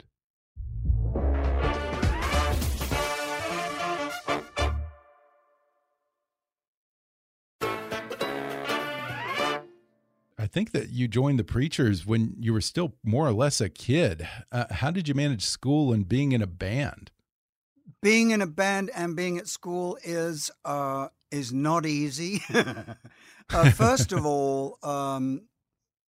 Think 10.60 10.72
that 10.72 10.90
you 10.90 11.08
joined 11.08 11.40
the 11.40 11.44
Preachers 11.46 12.06
when 12.06 12.36
you 12.38 12.52
were 12.52 12.60
still 12.60 12.94
more 13.02 13.26
or 13.26 13.32
less 13.32 13.62
a 13.62 13.70
kid. 13.70 14.28
Uh, 14.52 14.66
how 14.72 14.92
did 14.92 15.08
you 15.08 15.14
manage 15.14 15.46
school 15.46 15.94
and 15.94 16.08
being 16.08 16.34
in 16.34 16.42
a 16.42 16.48
band? 16.48 17.12
being 18.02 18.32
in 18.32 18.42
a 18.42 18.48
band 18.48 18.90
and 18.96 19.16
being 19.16 19.38
at 19.38 19.48
school 19.48 19.98
is 20.04 20.52
uh, 20.66 21.08
is 21.32 21.52
not 21.52 21.86
easy. 21.86 22.42
uh, 22.54 23.72
first 23.72 24.12
of 24.12 24.26
all, 24.34 24.78
um, 24.84 25.42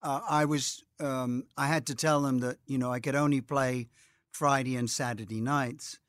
uh, 0.02 0.22
I 0.30 0.46
was 0.46 0.84
um, 1.00 1.46
I 1.58 1.68
had 1.68 1.86
to 1.88 1.96
tell 1.96 2.22
them 2.22 2.40
that 2.40 2.58
you 2.66 2.78
know 2.78 2.92
I 2.92 3.00
could 3.00 3.16
only 3.16 3.42
play 3.42 3.88
Friday 4.32 4.76
and 4.76 4.90
Saturday 4.90 5.42
nights 5.42 6.00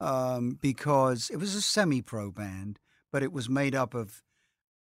um, 0.00 0.58
because 0.60 1.30
it 1.30 1.36
was 1.36 1.54
a 1.54 1.62
semi-pro 1.62 2.30
band, 2.30 2.78
but 3.12 3.22
it 3.22 3.32
was 3.32 3.48
made 3.48 3.74
up 3.74 3.94
of 3.94 4.22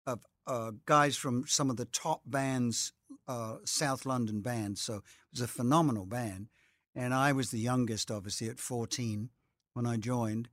of 0.07 0.19
uh, 0.47 0.71
guys 0.85 1.15
from 1.15 1.45
some 1.47 1.69
of 1.69 1.77
the 1.77 1.85
top 1.85 2.21
bands, 2.25 2.91
uh, 3.27 3.57
South 3.65 4.05
London 4.05 4.41
band. 4.41 4.77
So 4.77 4.95
it 4.97 5.03
was 5.33 5.41
a 5.41 5.47
phenomenal 5.47 6.05
band, 6.05 6.49
and 6.95 7.13
I 7.13 7.31
was 7.31 7.51
the 7.51 7.59
youngest, 7.59 8.09
obviously, 8.11 8.49
at 8.49 8.59
14 8.59 9.29
when 9.73 9.85
I 9.85 9.97
joined, 9.97 10.49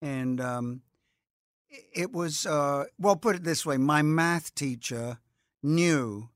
and 0.00 0.40
um, 0.40 0.82
it- 1.92 2.12
was 2.12 2.46
uh, 2.46 2.84
well. 2.98 3.16
Put 3.16 3.36
it 3.36 3.44
this 3.44 3.64
way: 3.66 3.76
my 3.76 4.02
math 4.02 4.54
teacher 4.54 5.18
knew 5.62 6.28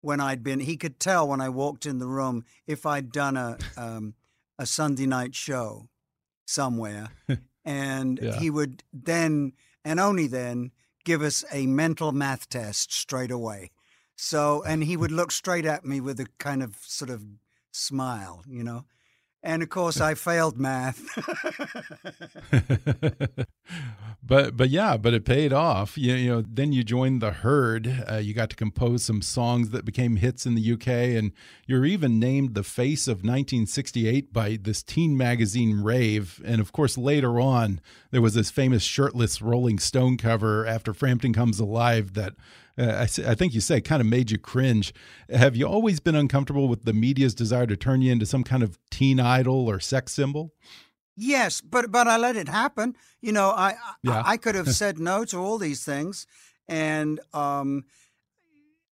when 0.00 0.20
I'd 0.20 0.42
been. 0.42 0.60
He 0.60 0.76
could 0.76 0.98
tell 0.98 1.28
when 1.28 1.40
I 1.40 1.48
walked 1.48 1.86
in 1.86 1.98
the 1.98 2.08
room 2.08 2.44
if 2.66 2.84
I'd 2.86 3.12
done 3.12 3.36
a 3.36 3.58
um, 3.76 4.14
a 4.58 4.66
Sunday 4.66 5.06
night 5.06 5.34
show 5.34 5.88
somewhere, 6.46 7.10
and 7.64 8.18
Yeah. 8.20 8.38
he 8.38 8.50
would 8.50 8.82
then 8.92 9.52
and 9.84 9.98
only 10.00 10.26
then 10.26 10.72
give 11.04 11.22
us 11.22 11.44
a 11.52 11.66
mental 11.66 12.12
math 12.12 12.48
test 12.48 12.92
straight 12.92 13.30
away. 13.30 13.70
So, 14.24 14.62
and 14.62 14.84
he 14.84 14.96
would 14.96 15.10
look 15.10 15.32
straight 15.32 15.66
at 15.66 15.84
me 15.84 16.00
with 16.00 16.20
a 16.20 16.26
kind 16.38 16.62
of 16.62 16.76
sort 16.82 17.10
of 17.10 17.24
smile, 17.72 18.44
you 18.46 18.62
know. 18.62 18.84
And 19.42 19.64
of 19.64 19.68
course, 19.68 20.00
I 20.00 20.14
failed 20.14 20.60
math. 20.60 21.02
but 24.22 24.56
but 24.56 24.70
yeah, 24.70 24.96
but 24.96 25.12
it 25.12 25.24
paid 25.24 25.52
off. 25.52 25.98
You, 25.98 26.14
you 26.14 26.30
know, 26.30 26.44
then 26.48 26.72
you 26.72 26.84
joined 26.84 27.20
the 27.20 27.32
Herd. 27.32 28.04
Uh, 28.08 28.18
you 28.18 28.32
got 28.32 28.48
to 28.50 28.56
compose 28.56 29.02
some 29.02 29.22
songs 29.22 29.70
that 29.70 29.84
became 29.84 30.14
hits 30.14 30.46
in 30.46 30.54
the 30.54 30.72
UK, 30.72 30.86
and 30.86 31.32
you're 31.66 31.84
even 31.84 32.20
named 32.20 32.54
the 32.54 32.62
face 32.62 33.08
of 33.08 33.24
1968 33.24 34.32
by 34.32 34.56
this 34.56 34.84
teen 34.84 35.16
magazine 35.16 35.82
Rave. 35.82 36.40
And 36.44 36.60
of 36.60 36.70
course, 36.70 36.96
later 36.96 37.40
on, 37.40 37.80
there 38.12 38.22
was 38.22 38.34
this 38.34 38.52
famous 38.52 38.84
shirtless 38.84 39.42
Rolling 39.42 39.80
Stone 39.80 40.18
cover 40.18 40.64
after 40.64 40.94
Frampton 40.94 41.32
Comes 41.32 41.58
Alive 41.58 42.14
that. 42.14 42.34
Uh, 42.78 42.84
I, 42.84 43.02
I 43.02 43.34
think 43.34 43.54
you 43.54 43.60
say 43.60 43.80
kind 43.80 44.00
of 44.00 44.06
made 44.06 44.30
you 44.30 44.38
cringe. 44.38 44.94
Have 45.28 45.56
you 45.56 45.66
always 45.66 46.00
been 46.00 46.14
uncomfortable 46.14 46.68
with 46.68 46.84
the 46.84 46.92
media's 46.92 47.34
desire 47.34 47.66
to 47.66 47.76
turn 47.76 48.02
you 48.02 48.12
into 48.12 48.26
some 48.26 48.44
kind 48.44 48.62
of 48.62 48.78
teen 48.90 49.20
idol 49.20 49.68
or 49.68 49.78
sex 49.80 50.12
symbol? 50.12 50.54
Yes, 51.16 51.60
but 51.60 51.90
but 51.92 52.08
I 52.08 52.16
let 52.16 52.36
it 52.36 52.48
happen. 52.48 52.96
You 53.20 53.32
know, 53.32 53.50
I 53.50 53.74
Yeah. 54.02 54.22
I, 54.22 54.32
I 54.32 54.36
could 54.36 54.54
have 54.54 54.68
said 54.74 54.98
no 54.98 55.24
to 55.26 55.36
all 55.36 55.58
these 55.58 55.84
things, 55.84 56.26
and 56.66 57.20
um, 57.34 57.84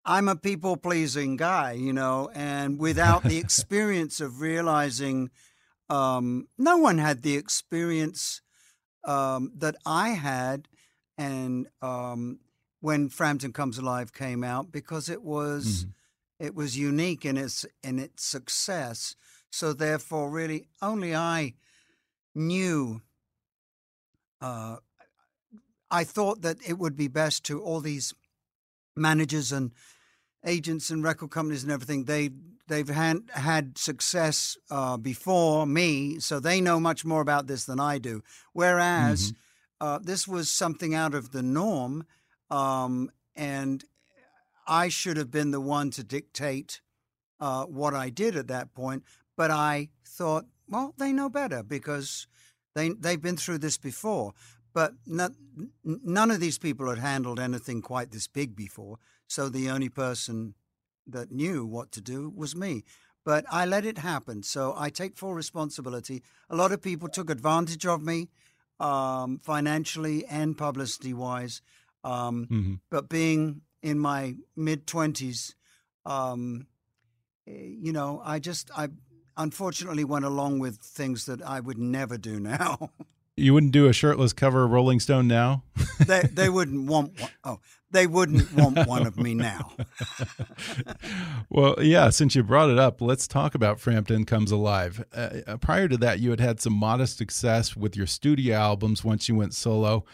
I'm 0.04 0.28
a 0.28 0.36
people 0.36 0.76
pleasing 0.76 1.36
guy. 1.36 1.72
You 1.72 1.92
know, 1.92 2.30
and 2.34 2.78
without 2.78 3.22
the 3.24 3.38
experience 3.44 4.20
of 4.20 4.42
realizing, 4.42 5.30
um, 5.88 6.48
no 6.58 6.76
one 6.76 6.98
had 6.98 7.22
the 7.22 7.36
experience 7.36 8.42
um, 9.04 9.52
that 9.56 9.76
I 9.86 10.10
had, 10.10 10.68
and 11.16 11.68
um, 11.80 12.40
when 12.80 13.08
Frampton 13.08 13.52
Comes 13.52 13.78
Alive 13.78 14.12
came 14.12 14.42
out, 14.42 14.72
because 14.72 15.08
it 15.08 15.22
was 15.22 15.86
it 16.38 16.54
was 16.54 16.76
unique 16.76 17.24
in 17.24 17.36
its 17.36 17.66
in 17.82 17.98
its 17.98 18.24
success. 18.24 19.14
So 19.50 19.72
therefore, 19.72 20.30
really, 20.30 20.66
only 20.80 21.14
I 21.14 21.54
knew. 22.34 23.02
Uh, 24.40 24.76
I 25.90 26.04
thought 26.04 26.42
that 26.42 26.56
it 26.66 26.78
would 26.78 26.96
be 26.96 27.08
best 27.08 27.44
to 27.44 27.60
all 27.60 27.80
these 27.80 28.14
managers 28.96 29.52
and 29.52 29.72
agents 30.46 30.90
and 30.90 31.02
record 31.04 31.30
companies 31.30 31.62
and 31.62 31.72
everything. 31.72 32.04
They 32.04 32.30
they've 32.68 32.88
had 32.88 33.18
had 33.32 33.76
success 33.76 34.56
uh, 34.70 34.96
before 34.96 35.66
me, 35.66 36.18
so 36.20 36.40
they 36.40 36.60
know 36.60 36.80
much 36.80 37.04
more 37.04 37.20
about 37.20 37.48
this 37.48 37.64
than 37.64 37.80
I 37.80 37.98
do. 37.98 38.22
Whereas 38.52 39.32
uh, 39.80 39.98
this 39.98 40.26
was 40.28 40.50
something 40.50 40.94
out 40.94 41.14
of 41.14 41.32
the 41.32 41.42
norm, 41.42 42.06
um, 42.50 43.10
and 43.36 43.84
I 44.66 44.88
should 44.88 45.16
have 45.16 45.30
been 45.30 45.50
the 45.50 45.60
one 45.60 45.90
to 45.92 46.04
dictate 46.04 46.80
uh, 47.40 47.64
what 47.64 47.94
I 47.94 48.10
did 48.10 48.36
at 48.36 48.48
that 48.48 48.74
point. 48.74 49.04
But 49.36 49.50
I 49.50 49.88
thought, 50.04 50.46
well, 50.68 50.94
they 50.98 51.12
know 51.12 51.28
better 51.28 51.62
because 51.62 52.26
they 52.74 52.90
they've 52.90 53.20
been 53.20 53.36
through 53.36 53.58
this 53.58 53.78
before. 53.78 54.32
But 54.72 54.94
not, 55.06 55.32
none 55.84 56.30
of 56.30 56.38
these 56.38 56.58
people 56.58 56.88
had 56.88 56.98
handled 56.98 57.40
anything 57.40 57.82
quite 57.82 58.12
this 58.12 58.28
big 58.28 58.54
before. 58.54 58.98
So 59.26 59.48
the 59.48 59.68
only 59.68 59.88
person 59.88 60.54
that 61.06 61.32
knew 61.32 61.66
what 61.66 61.90
to 61.92 62.00
do 62.00 62.32
was 62.34 62.54
me. 62.54 62.84
But 63.24 63.44
I 63.50 63.66
let 63.66 63.84
it 63.84 63.98
happen. 63.98 64.42
So 64.42 64.74
I 64.76 64.90
take 64.90 65.16
full 65.16 65.34
responsibility. 65.34 66.22
A 66.48 66.56
lot 66.56 66.72
of 66.72 66.80
people 66.80 67.08
took 67.08 67.30
advantage 67.30 67.84
of 67.84 68.02
me 68.02 68.28
um, 68.78 69.40
financially 69.42 70.24
and 70.26 70.56
publicity 70.56 71.12
wise. 71.12 71.60
Um, 72.04 72.46
hmm 72.48 72.74
but 72.90 73.08
being 73.08 73.62
in 73.82 73.98
my 73.98 74.34
mid 74.56 74.86
20s 74.86 75.54
um 76.06 76.66
eh, 77.46 77.52
you 77.80 77.92
know 77.92 78.20
i 78.24 78.38
just 78.38 78.70
i 78.76 78.88
unfortunately 79.36 80.04
went 80.04 80.24
along 80.24 80.58
with 80.58 80.76
things 80.78 81.26
that 81.26 81.42
i 81.42 81.60
would 81.60 81.78
never 81.78 82.18
do 82.18 82.40
now 82.40 82.90
You 83.36 83.54
wouldn't 83.54 83.72
do 83.72 83.86
a 83.88 83.94
shirtless 83.94 84.34
cover 84.34 84.64
of 84.64 84.70
Rolling 84.70 85.00
Stone 85.00 85.26
now? 85.26 85.62
they 86.06 86.22
they 86.30 86.50
wouldn't 86.50 86.86
want 86.86 87.18
one, 87.20 87.30
oh 87.44 87.60
they 87.90 88.06
wouldn't 88.06 88.52
want 88.52 88.86
one 88.86 89.06
of 89.06 89.16
me 89.16 89.32
now 89.32 89.72
well, 91.50 91.76
yeah, 91.80 92.10
since 92.10 92.34
you 92.34 92.42
brought 92.42 92.70
it 92.70 92.78
up, 92.78 93.00
let's 93.00 93.26
talk 93.26 93.54
about 93.54 93.80
Frampton 93.80 94.24
Comes 94.24 94.50
Alive. 94.50 95.04
Uh, 95.14 95.30
uh, 95.46 95.56
prior 95.56 95.88
to 95.88 95.96
that, 95.98 96.20
you 96.20 96.30
had 96.30 96.40
had 96.40 96.60
some 96.60 96.72
modest 96.72 97.16
success 97.16 97.76
with 97.76 97.96
your 97.96 98.06
studio 98.06 98.56
albums 98.56 99.04
once 99.04 99.28
you 99.28 99.34
went 99.34 99.54
solo. 99.54 100.04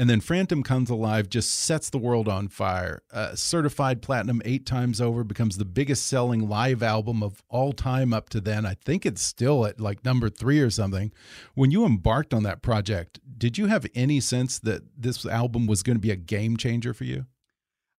And 0.00 0.08
then 0.08 0.22
Frampton 0.22 0.62
Comes 0.62 0.88
Alive 0.88 1.28
just 1.28 1.50
sets 1.52 1.90
the 1.90 1.98
world 1.98 2.26
on 2.26 2.48
fire. 2.48 3.02
Uh, 3.12 3.34
certified 3.34 4.00
platinum 4.00 4.40
eight 4.46 4.64
times 4.64 4.98
over, 4.98 5.24
becomes 5.24 5.58
the 5.58 5.66
biggest 5.66 6.06
selling 6.06 6.48
live 6.48 6.82
album 6.82 7.22
of 7.22 7.42
all 7.50 7.74
time 7.74 8.14
up 8.14 8.30
to 8.30 8.40
then. 8.40 8.64
I 8.64 8.78
think 8.82 9.04
it's 9.04 9.20
still 9.20 9.66
at 9.66 9.78
like 9.78 10.02
number 10.02 10.30
three 10.30 10.60
or 10.60 10.70
something. 10.70 11.12
When 11.52 11.70
you 11.70 11.84
embarked 11.84 12.32
on 12.32 12.44
that 12.44 12.62
project, 12.62 13.20
did 13.36 13.58
you 13.58 13.66
have 13.66 13.84
any 13.94 14.20
sense 14.20 14.58
that 14.60 14.84
this 14.96 15.26
album 15.26 15.66
was 15.66 15.82
going 15.82 15.96
to 15.96 16.00
be 16.00 16.10
a 16.10 16.16
game 16.16 16.56
changer 16.56 16.94
for 16.94 17.04
you? 17.04 17.26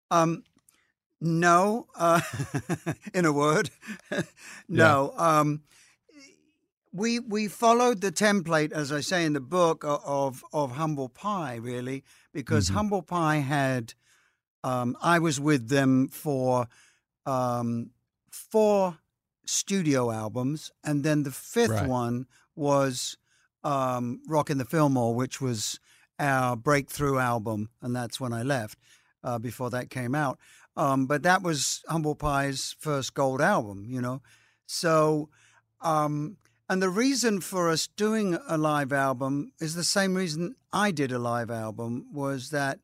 Um, 0.09 0.43
no, 1.21 1.85
uh, 1.95 2.21
in 3.13 3.25
a 3.25 3.31
word, 3.31 3.69
no. 4.67 5.13
Um, 5.17 5.61
we 6.91 7.19
we 7.19 7.47
followed 7.47 8.01
the 8.01 8.11
template, 8.11 8.71
as 8.71 8.91
I 8.91 9.01
say 9.01 9.25
in 9.25 9.33
the 9.33 9.39
book, 9.41 9.83
of 9.85 10.43
of 10.53 10.71
Humble 10.73 11.09
Pie, 11.09 11.55
really, 11.55 12.03
because 12.33 12.69
Humble 12.69 13.01
Pie 13.01 13.37
had. 13.37 13.93
Um, 14.63 14.95
I 15.01 15.17
was 15.17 15.39
with 15.39 15.69
them 15.69 16.07
for 16.07 16.67
um, 17.25 17.89
four 18.31 18.99
studio 19.43 20.11
albums, 20.11 20.71
and 20.83 21.03
then 21.03 21.23
the 21.23 21.31
fifth 21.31 21.69
Right. 21.71 21.87
one 21.87 22.27
was 22.55 23.17
um, 23.63 24.21
Rockin' 24.27 24.59
the 24.59 24.65
Fillmore, 24.65 25.15
which 25.15 25.41
was 25.41 25.79
our 26.19 26.55
breakthrough 26.55 27.17
album, 27.17 27.69
and 27.81 27.95
that's 27.95 28.19
when 28.19 28.33
I 28.33 28.43
left 28.43 28.77
uh, 29.23 29.39
before 29.39 29.71
that 29.71 29.89
came 29.89 30.13
out. 30.13 30.37
Um, 30.77 31.07
but 31.07 31.23
that 31.23 31.41
was 31.41 31.83
Humble 31.87 32.15
Pie's 32.15 32.75
first 32.79 33.15
gold 33.15 33.41
album, 33.41 33.85
you 33.89 33.99
know. 33.99 34.21
So, 34.67 35.29
um, 35.81 36.37
and 36.71 36.81
the 36.81 36.89
reason 36.89 37.41
for 37.41 37.69
us 37.69 37.85
doing 37.85 38.37
a 38.47 38.57
live 38.57 38.93
album 38.93 39.51
is 39.59 39.75
the 39.75 39.83
same 39.83 40.15
reason 40.15 40.55
I 40.71 40.91
did 40.91 41.11
a 41.11 41.19
live 41.19 41.51
album 41.51 42.05
was 42.13 42.49
that 42.51 42.79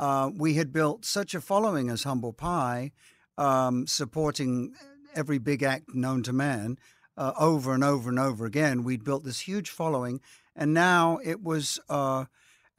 uh, 0.00 0.30
we 0.36 0.54
had 0.54 0.72
built 0.72 1.04
such 1.04 1.32
a 1.32 1.40
following 1.40 1.90
as 1.90 2.02
Humble 2.02 2.32
Pie, 2.32 2.90
um, 3.38 3.86
supporting 3.86 4.74
every 5.14 5.38
big 5.38 5.62
act 5.62 5.94
known 5.94 6.24
to 6.24 6.32
man 6.32 6.76
uh, 7.16 7.32
over 7.38 7.72
and 7.72 7.84
over 7.84 8.10
and 8.10 8.18
over 8.18 8.46
again. 8.46 8.82
We'd 8.82 9.04
built 9.04 9.22
this 9.22 9.38
huge 9.38 9.70
following, 9.70 10.20
and 10.56 10.74
now 10.74 11.20
it 11.22 11.40
was 11.40 11.78
uh, 11.88 12.24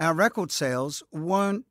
our 0.01 0.13
record 0.13 0.51
sales 0.51 1.01
weren't 1.13 1.63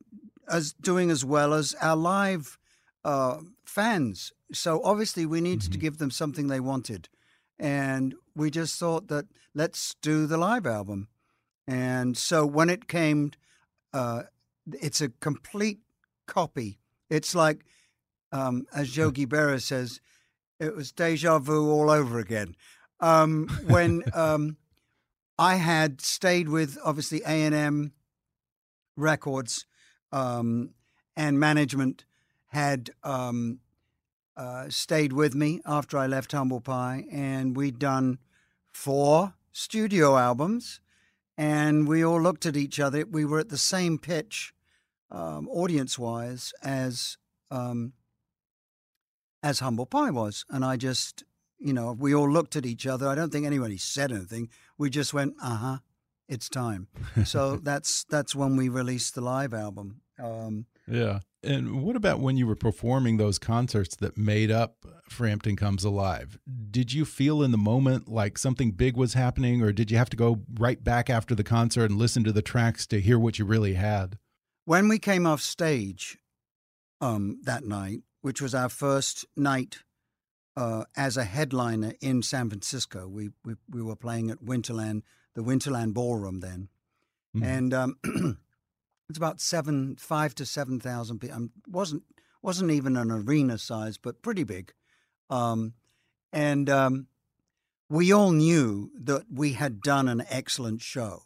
as 0.49 0.73
doing 0.73 1.11
as 1.11 1.23
well 1.23 1.53
as 1.53 1.75
our 1.83 1.97
live 1.97 2.57
uh, 3.05 3.41
fans. 3.63 4.33
So 4.55 4.81
obviously, 4.83 5.27
we 5.27 5.43
needed 5.43 5.71
to 5.71 5.79
give 5.79 5.99
them 5.99 6.11
something 6.11 6.47
they 6.47 6.61
wanted, 6.61 7.11
and 7.59 8.15
we 8.41 8.51
just 8.51 8.79
thought 8.79 9.09
that 9.09 9.27
let's 9.55 9.95
do 10.01 10.27
the 10.27 10.39
live 10.39 10.67
album. 10.67 11.09
And 11.69 12.17
so 12.17 12.47
when 12.47 12.71
it 12.71 12.89
came, 12.89 13.33
uh, 13.93 14.23
it's 14.81 15.03
a 15.03 15.11
complete 15.21 15.81
copy. 16.27 16.79
It's 17.11 17.35
like, 17.35 17.67
um, 18.33 18.65
as 18.75 18.97
Yogi 18.97 19.27
Berra 19.27 19.61
says, 19.61 20.01
it 20.59 20.75
was 20.75 20.91
deja 20.91 21.39
vu 21.39 21.71
all 21.71 21.91
over 21.91 22.19
again. 22.19 22.57
Um, 22.99 23.49
when 23.67 24.05
um, 24.15 24.57
I 25.39 25.57
had 25.57 26.01
stayed 26.01 26.49
with 26.49 26.79
obviously 26.83 27.21
A 27.27 27.45
and 27.45 27.55
M 27.55 27.93
Records 28.97 29.67
um, 30.13 30.71
and 31.15 31.39
management 31.39 32.07
had 32.47 32.91
um, 33.05 33.61
uh, 34.35 34.71
stayed 34.71 35.13
with 35.13 35.35
me 35.35 35.61
after 35.67 35.99
I 35.99 36.07
left 36.07 36.33
Humble 36.33 36.63
Pie, 36.63 37.05
and 37.13 37.55
we'd 37.55 37.79
done 37.79 38.19
four 38.81 39.35
studio 39.53 40.17
albums, 40.17 40.81
and 41.37 41.87
we 41.87 42.03
all 42.03 42.21
looked 42.21 42.47
at 42.47 42.57
each 42.57 42.81
other. 42.81 43.05
We 43.05 43.27
were 43.27 43.39
at 43.39 43.51
the 43.51 43.59
same 43.59 43.99
pitch, 43.99 44.55
um, 45.11 45.49
audience 45.49 45.99
wise, 45.99 46.55
as 46.63 47.19
um, 47.51 47.93
as 49.43 49.61
Humble 49.61 49.85
Pie 49.85 50.11
was, 50.11 50.47
and 50.49 50.65
I 50.65 50.79
just, 50.79 51.25
you 51.59 51.75
know, 51.75 51.93
we 51.93 52.15
all 52.15 52.31
looked 52.31 52.57
at 52.57 52.65
each 52.65 52.87
other. 52.87 53.07
I 53.07 53.15
don't 53.15 53.31
think 53.31 53.45
anybody 53.45 53.77
said 53.77 54.13
anything. 54.13 54.49
We 54.79 54.89
just 54.89 55.13
went, 55.13 55.35
uh 55.43 55.57
huh, 55.57 55.79
it's 56.27 56.49
time. 56.49 56.89
so 57.25 57.57
that's 57.63 58.05
that's 58.09 58.35
when 58.35 58.57
we 58.57 58.71
released 58.71 59.15
the 59.15 59.21
live 59.21 59.53
album. 59.53 60.01
Um, 60.19 60.65
yeah. 60.91 61.21
And 61.43 61.83
what 61.83 61.97
about 61.97 62.21
when 62.21 62.37
you 62.37 62.47
were 62.47 62.57
performing 62.57 63.17
those 63.17 63.39
concerts 63.39 63.97
that 63.97 64.19
made 64.19 64.51
up 64.51 64.85
Frampton 65.09 65.57
Comes 65.57 65.85
Alive? 65.85 66.39
Did 66.71 66.93
you 66.93 67.07
feel 67.07 67.43
in 67.43 67.51
the 67.51 67.59
moment 67.59 68.09
like 68.09 68.37
something 68.37 68.73
big 68.73 68.97
was 68.97 69.15
happening, 69.15 69.63
or 69.63 69.73
did 69.73 69.91
you 69.91 69.97
have 69.97 70.11
to 70.11 70.17
go 70.17 70.43
right 70.59 70.83
back 70.83 71.09
after 71.09 71.35
the 71.35 71.45
concert 71.45 71.91
and 71.91 71.99
listen 71.99 72.25
to 72.25 72.33
the 72.33 72.43
tracks 72.43 72.87
to 72.89 73.01
hear 73.01 73.19
what 73.19 73.39
you 73.39 73.47
really 73.47 73.75
had? 73.75 74.19
When 74.67 74.89
we 74.89 74.99
came 74.99 75.27
off 75.27 75.41
stage 75.41 76.19
um, 77.01 77.41
that 77.45 77.65
night, 77.65 78.03
which 78.21 78.43
was 78.43 78.55
our 78.55 78.69
first 78.69 79.25
night 79.35 79.79
uh, 80.57 80.85
as 80.95 81.17
a 81.17 81.25
headliner 81.25 81.95
in 82.03 82.23
San 82.23 82.51
Francisco, 82.51 83.09
we, 83.09 83.31
we, 83.45 83.55
we 83.69 83.81
were 83.81 83.97
playing 83.97 84.31
at 84.31 84.45
Winterland, 84.45 85.03
the 85.35 85.43
Winterland 85.43 85.95
Ballroom 85.95 86.41
then. 86.41 86.69
Mm 87.35 87.43
-hmm. 87.43 87.57
And 87.57 87.75
um, 87.75 87.99
it's 89.11 89.19
about 89.19 89.41
seven, 89.41 89.97
five 89.97 90.35
to 90.37 90.47
seven 90.47 90.79
thousand 90.79 91.19
people. 91.19 91.37
Um, 91.37 91.51
wasn't 91.67 92.05
wasn't 92.43 92.71
even 92.71 92.97
an 92.97 93.11
arena 93.11 93.59
size, 93.59 93.99
but 93.99 94.23
pretty 94.23 94.45
big. 94.45 94.73
Um, 95.29 95.75
and 96.33 96.71
um, 96.71 97.09
we 97.89 98.13
all 98.13 98.31
knew 98.31 98.91
that 98.95 99.25
we 99.33 99.53
had 99.55 99.83
done 99.83 100.09
an 100.09 100.25
excellent 100.31 100.81
show. 100.81 101.23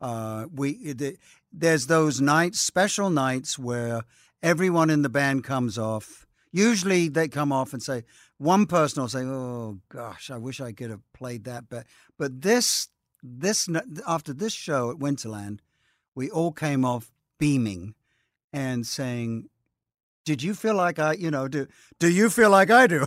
Uh, 0.00 0.46
we 0.52 0.92
the, 0.92 1.16
there's 1.52 1.86
those 1.86 2.20
nights, 2.20 2.60
special 2.60 3.10
nights 3.10 3.58
where 3.58 4.02
everyone 4.42 4.90
in 4.90 5.02
the 5.02 5.08
band 5.08 5.44
comes 5.44 5.78
off. 5.78 6.26
Usually 6.52 7.08
they 7.08 7.28
come 7.28 7.52
off 7.52 7.72
and 7.72 7.80
say 7.80 8.02
one 8.38 8.66
person 8.66 9.02
will 9.02 9.08
say, 9.08 9.20
"Oh 9.22 9.78
gosh, 9.88 10.32
I 10.32 10.36
wish 10.36 10.60
I 10.60 10.72
could 10.72 10.90
have 10.90 11.12
played 11.12 11.44
that." 11.44 11.68
But 11.68 11.86
but 12.18 12.42
this 12.42 12.88
this 13.22 13.68
after 14.04 14.32
this 14.32 14.52
show 14.52 14.90
at 14.90 14.98
Winterland, 14.98 15.60
we 16.16 16.28
all 16.28 16.50
came 16.50 16.84
off 16.84 17.12
beaming 17.40 17.94
and 18.52 18.86
saying, 18.86 19.48
did 20.24 20.42
you 20.42 20.54
feel 20.54 20.74
like 20.76 20.98
I, 20.98 21.14
you 21.14 21.30
know, 21.30 21.48
do 21.48 21.66
do 21.98 22.08
you 22.08 22.30
feel 22.30 22.50
like 22.50 22.70
I 22.70 22.86
do? 22.86 23.06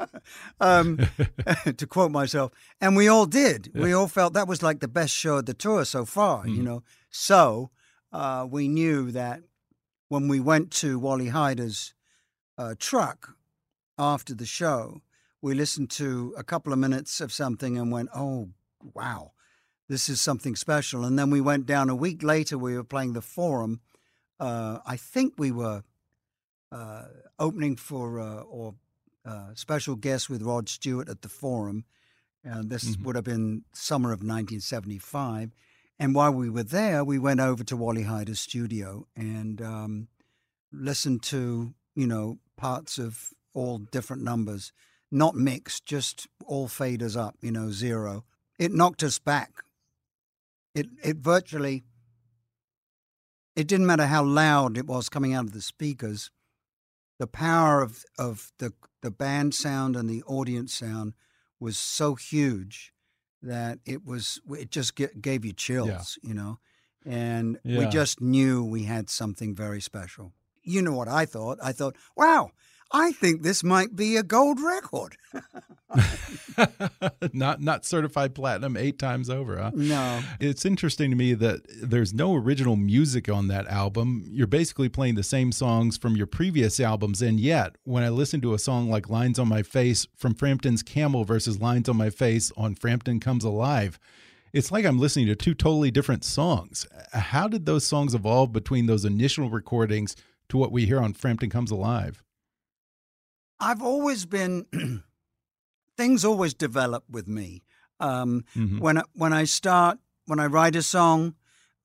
um, 0.60 0.98
to 1.76 1.86
quote 1.86 2.10
myself, 2.10 2.52
and 2.80 2.96
we 2.96 3.08
all 3.08 3.24
did. 3.24 3.70
Yeah. 3.74 3.82
We 3.82 3.92
all 3.94 4.08
felt 4.08 4.34
that 4.34 4.48
was 4.48 4.62
like 4.62 4.80
the 4.80 4.88
best 4.88 5.14
show 5.14 5.38
of 5.38 5.46
the 5.46 5.54
tour 5.54 5.84
so 5.84 6.04
far, 6.04 6.44
mm. 6.44 6.56
you 6.56 6.62
know. 6.62 6.82
So 7.10 7.70
uh, 8.12 8.46
we 8.50 8.68
knew 8.68 9.10
that 9.12 9.40
when 10.08 10.28
we 10.28 10.40
went 10.40 10.70
to 10.72 10.98
Wally 10.98 11.28
Heider's 11.28 11.94
uh, 12.58 12.74
truck 12.78 13.36
after 13.98 14.34
the 14.34 14.46
show, 14.46 15.00
we 15.40 15.54
listened 15.54 15.90
to 15.90 16.34
a 16.36 16.44
couple 16.44 16.72
of 16.72 16.78
minutes 16.78 17.20
of 17.20 17.32
something 17.32 17.78
and 17.78 17.92
went, 17.92 18.10
"Oh, 18.14 18.50
wow, 18.94 19.32
this 19.88 20.08
is 20.08 20.20
something 20.20 20.54
special. 20.54 21.04
And 21.04 21.18
then 21.18 21.30
we 21.30 21.40
went 21.40 21.66
down 21.66 21.88
a 21.88 21.94
week 21.94 22.22
later, 22.22 22.58
we 22.58 22.76
were 22.76 22.84
playing 22.84 23.14
the 23.14 23.22
Forum. 23.22 23.80
Uh, 24.38 24.78
I 24.86 24.96
think 24.96 25.34
we 25.38 25.50
were 25.50 25.82
uh, 26.70 27.04
opening 27.38 27.76
for 27.76 28.20
uh, 28.20 28.40
or 28.42 28.74
uh, 29.24 29.54
special 29.54 29.96
guest 29.96 30.28
with 30.28 30.42
Rod 30.42 30.68
Stewart 30.68 31.08
at 31.08 31.22
the 31.22 31.28
Forum. 31.28 31.84
And 32.44 32.70
this 32.70 32.84
mm-hmm. 32.84 33.04
would 33.04 33.16
have 33.16 33.24
been 33.24 33.64
summer 33.72 34.10
of 34.10 34.18
1975. 34.18 35.52
And 35.98 36.14
while 36.14 36.32
we 36.32 36.48
were 36.48 36.62
there, 36.62 37.02
we 37.02 37.18
went 37.18 37.40
over 37.40 37.64
to 37.64 37.76
Wally 37.76 38.04
Heider's 38.04 38.40
studio 38.40 39.06
and 39.16 39.60
um, 39.60 40.08
listened 40.70 41.22
to, 41.24 41.74
you 41.96 42.06
know, 42.06 42.38
parts 42.56 42.98
of 42.98 43.30
all 43.54 43.78
different 43.78 44.22
numbers, 44.22 44.72
not 45.10 45.34
mixed, 45.34 45.86
just 45.86 46.28
all 46.46 46.68
faders 46.68 47.16
up, 47.16 47.36
you 47.40 47.50
know, 47.50 47.70
zero. 47.70 48.24
It 48.58 48.72
knocked 48.72 49.02
us 49.02 49.18
back 49.18 49.64
it 50.78 50.86
it 51.02 51.16
virtually 51.16 51.84
it 53.56 53.66
didn't 53.66 53.86
matter 53.86 54.06
how 54.06 54.22
loud 54.22 54.78
it 54.78 54.86
was 54.86 55.08
coming 55.08 55.34
out 55.34 55.44
of 55.44 55.52
the 55.52 55.60
speakers. 55.60 56.30
The 57.18 57.26
power 57.26 57.82
of 57.82 58.04
of 58.18 58.52
the 58.58 58.72
the 59.02 59.10
band 59.10 59.54
sound 59.54 59.96
and 59.96 60.08
the 60.08 60.22
audience 60.24 60.74
sound 60.74 61.14
was 61.60 61.76
so 61.76 62.14
huge 62.14 62.92
that 63.42 63.78
it 63.84 64.04
was 64.04 64.40
it 64.50 64.70
just 64.70 64.94
get, 64.94 65.20
gave 65.20 65.44
you 65.44 65.52
chills, 65.52 66.18
yeah. 66.22 66.28
you 66.28 66.34
know. 66.34 66.58
And 67.04 67.58
yeah. 67.64 67.78
we 67.78 67.86
just 67.86 68.20
knew 68.20 68.64
we 68.64 68.84
had 68.84 69.08
something 69.08 69.54
very 69.54 69.80
special. 69.80 70.32
You 70.62 70.82
know 70.82 70.92
what 70.92 71.08
I 71.08 71.24
thought? 71.24 71.58
I 71.62 71.72
thought, 71.72 71.96
wow, 72.16 72.50
I 72.92 73.12
think 73.12 73.42
this 73.42 73.64
might 73.64 73.96
be 73.96 74.16
a 74.16 74.22
gold 74.22 74.60
record. 74.60 75.16
not 77.32 77.62
not 77.62 77.84
certified 77.84 78.34
platinum 78.34 78.76
eight 78.76 78.98
times 78.98 79.30
over, 79.30 79.56
huh? 79.56 79.70
No. 79.74 80.20
It's 80.38 80.66
interesting 80.66 81.10
to 81.10 81.16
me 81.16 81.34
that 81.34 81.62
there's 81.82 82.12
no 82.12 82.34
original 82.34 82.76
music 82.76 83.28
on 83.28 83.48
that 83.48 83.66
album. 83.68 84.24
You're 84.28 84.46
basically 84.46 84.88
playing 84.88 85.14
the 85.14 85.22
same 85.22 85.50
songs 85.50 85.96
from 85.96 86.16
your 86.16 86.26
previous 86.26 86.78
albums, 86.78 87.22
and 87.22 87.40
yet 87.40 87.76
when 87.84 88.02
I 88.02 88.10
listen 88.10 88.40
to 88.42 88.54
a 88.54 88.58
song 88.58 88.90
like 88.90 89.08
Lines 89.08 89.38
on 89.38 89.48
My 89.48 89.62
Face 89.62 90.06
from 90.16 90.34
Frampton's 90.34 90.82
Camel 90.82 91.24
versus 91.24 91.60
Lines 91.60 91.88
on 91.88 91.96
My 91.96 92.10
Face 92.10 92.52
on 92.56 92.74
Frampton 92.74 93.18
Comes 93.18 93.44
Alive, 93.44 93.98
it's 94.52 94.70
like 94.70 94.84
I'm 94.84 94.98
listening 94.98 95.26
to 95.26 95.36
two 95.36 95.54
totally 95.54 95.90
different 95.90 96.24
songs. 96.24 96.86
How 97.12 97.48
did 97.48 97.64
those 97.66 97.86
songs 97.86 98.14
evolve 98.14 98.52
between 98.52 98.86
those 98.86 99.04
initial 99.04 99.48
recordings 99.48 100.16
to 100.50 100.58
what 100.58 100.72
we 100.72 100.86
hear 100.86 101.00
on 101.00 101.14
Frampton 101.14 101.50
Comes 101.50 101.70
Alive? 101.70 102.22
I've 103.60 103.82
always 103.82 104.24
been 104.24 104.66
things 105.98 106.24
always 106.24 106.54
develop 106.54 107.04
with 107.10 107.28
me. 107.28 107.64
Um, 108.00 108.44
mm-hmm. 108.56 108.78
When 108.78 109.02
when 109.12 109.32
I 109.34 109.44
start 109.44 109.98
when 110.26 110.40
I 110.40 110.46
write 110.46 110.76
a 110.76 110.82
song 110.82 111.34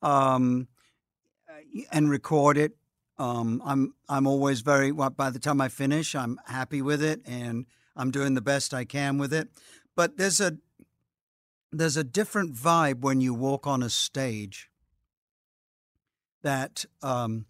um, 0.02 0.68
and 1.92 2.10
record 2.10 2.58
it, 2.58 2.78
um, 3.18 3.62
I'm 3.66 3.96
I'm 4.08 4.28
always 4.28 4.62
very. 4.62 4.92
Well, 4.92 5.10
by 5.10 5.32
the 5.32 5.40
time 5.40 5.60
I 5.60 5.68
finish, 5.68 6.16
I'm 6.16 6.40
happy 6.46 6.82
with 6.82 7.04
it 7.04 7.22
and 7.26 7.66
I'm 7.96 8.12
doing 8.12 8.36
the 8.36 8.42
best 8.42 8.74
I 8.74 8.86
can 8.86 9.18
with 9.18 9.34
it. 9.34 9.50
But 9.96 10.18
there's 10.18 10.40
a 10.40 10.58
there's 11.72 11.98
a 11.98 12.04
different 12.04 12.54
vibe 12.54 13.02
when 13.02 13.20
you 13.20 13.34
walk 13.34 13.66
on 13.66 13.82
a 13.82 13.90
stage 13.90 14.70
that 16.44 16.86
um, 17.02 17.48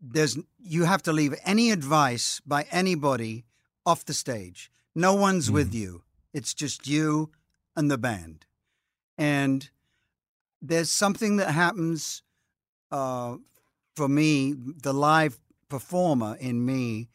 there's 0.00 0.38
you 0.58 0.84
have 0.84 1.02
to 1.02 1.12
leave 1.12 1.34
any 1.44 1.72
advice 1.72 2.40
by 2.46 2.66
anybody 2.70 3.44
off 3.84 4.04
the 4.04 4.14
stage. 4.14 4.70
No 4.96 5.14
one's 5.14 5.50
mm. 5.50 5.52
with 5.52 5.74
you. 5.74 6.02
It's 6.32 6.54
just 6.54 6.88
you 6.88 7.30
and 7.76 7.90
the 7.90 7.98
band. 7.98 8.46
And 9.18 9.68
there's 10.62 10.90
something 10.90 11.36
that 11.36 11.50
happens 11.50 12.22
uh, 12.90 13.36
for 13.94 14.08
me, 14.08 14.54
the 14.54 14.94
live 14.94 15.38
performer 15.68 16.36
in 16.40 16.64
me, 16.64 17.08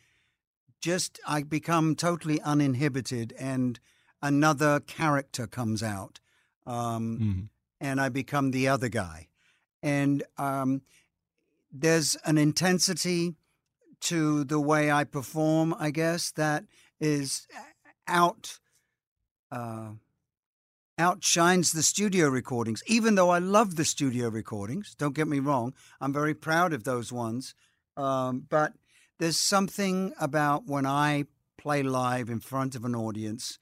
just 0.79 1.19
I 1.27 1.41
become 1.41 1.95
totally 1.95 2.39
uninhibited 2.41 3.33
and 3.39 3.79
another 4.21 4.79
character 4.79 5.47
comes 5.47 5.81
out. 5.81 6.19
Um, 6.67 7.17
mm. 7.19 7.49
And 7.79 7.99
I 7.99 8.09
become 8.09 8.51
the 8.51 8.67
other 8.67 8.89
guy. 8.89 9.27
And 9.81 10.23
um, 10.37 10.83
there's 11.71 12.15
an 12.25 12.37
intensity 12.37 13.33
to 14.01 14.43
the 14.43 14.59
way 14.59 14.91
I 14.91 15.03
perform, 15.03 15.75
I 15.79 15.89
guess, 15.89 16.31
that 16.33 16.65
is 16.99 17.47
out 18.07 18.59
uh, 19.51 19.91
outshines 20.97 21.71
the 21.71 21.83
studio 21.83 22.27
recordings. 22.29 22.83
Even 22.85 23.15
though 23.15 23.31
I 23.31 23.39
love 23.39 23.75
the 23.75 23.85
studio 23.85 24.29
recordings, 24.29 24.95
don't 24.95 25.15
get 25.15 25.27
me 25.27 25.39
wrong, 25.39 25.73
I'm 25.99 26.13
very 26.13 26.35
proud 26.35 26.73
of 26.73 26.83
those 26.83 27.11
ones. 27.11 27.55
Um, 27.97 28.45
but 28.49 28.73
there's 29.19 29.39
something 29.39 30.13
about 30.19 30.67
when 30.67 30.85
I 30.85 31.25
play 31.57 31.83
live 31.83 32.29
in 32.29 32.39
front 32.39 32.75
of 32.75 32.85
an 32.85 32.95
audience 32.95 33.59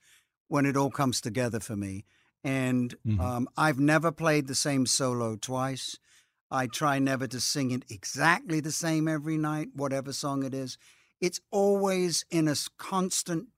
when 0.48 0.66
it 0.66 0.76
all 0.76 0.90
comes 0.90 1.20
together 1.20 1.60
for 1.60 1.76
me. 1.76 2.04
And 2.42 2.94
mm-hmm. 3.06 3.20
um, 3.20 3.48
I've 3.56 3.78
never 3.78 4.10
played 4.10 4.46
the 4.46 4.54
same 4.54 4.86
solo 4.86 5.36
twice. 5.36 5.98
I 6.50 6.66
try 6.66 6.98
never 6.98 7.26
to 7.26 7.40
sing 7.40 7.70
it 7.70 7.84
exactly 7.88 8.60
the 8.60 8.72
same 8.72 9.06
every 9.06 9.36
night, 9.36 9.68
whatever 9.74 10.12
song 10.12 10.44
it 10.44 10.54
is. 10.54 10.78
It's 11.20 11.40
always 11.50 12.24
in 12.30 12.48
a 12.48 12.56
constant 12.78 13.48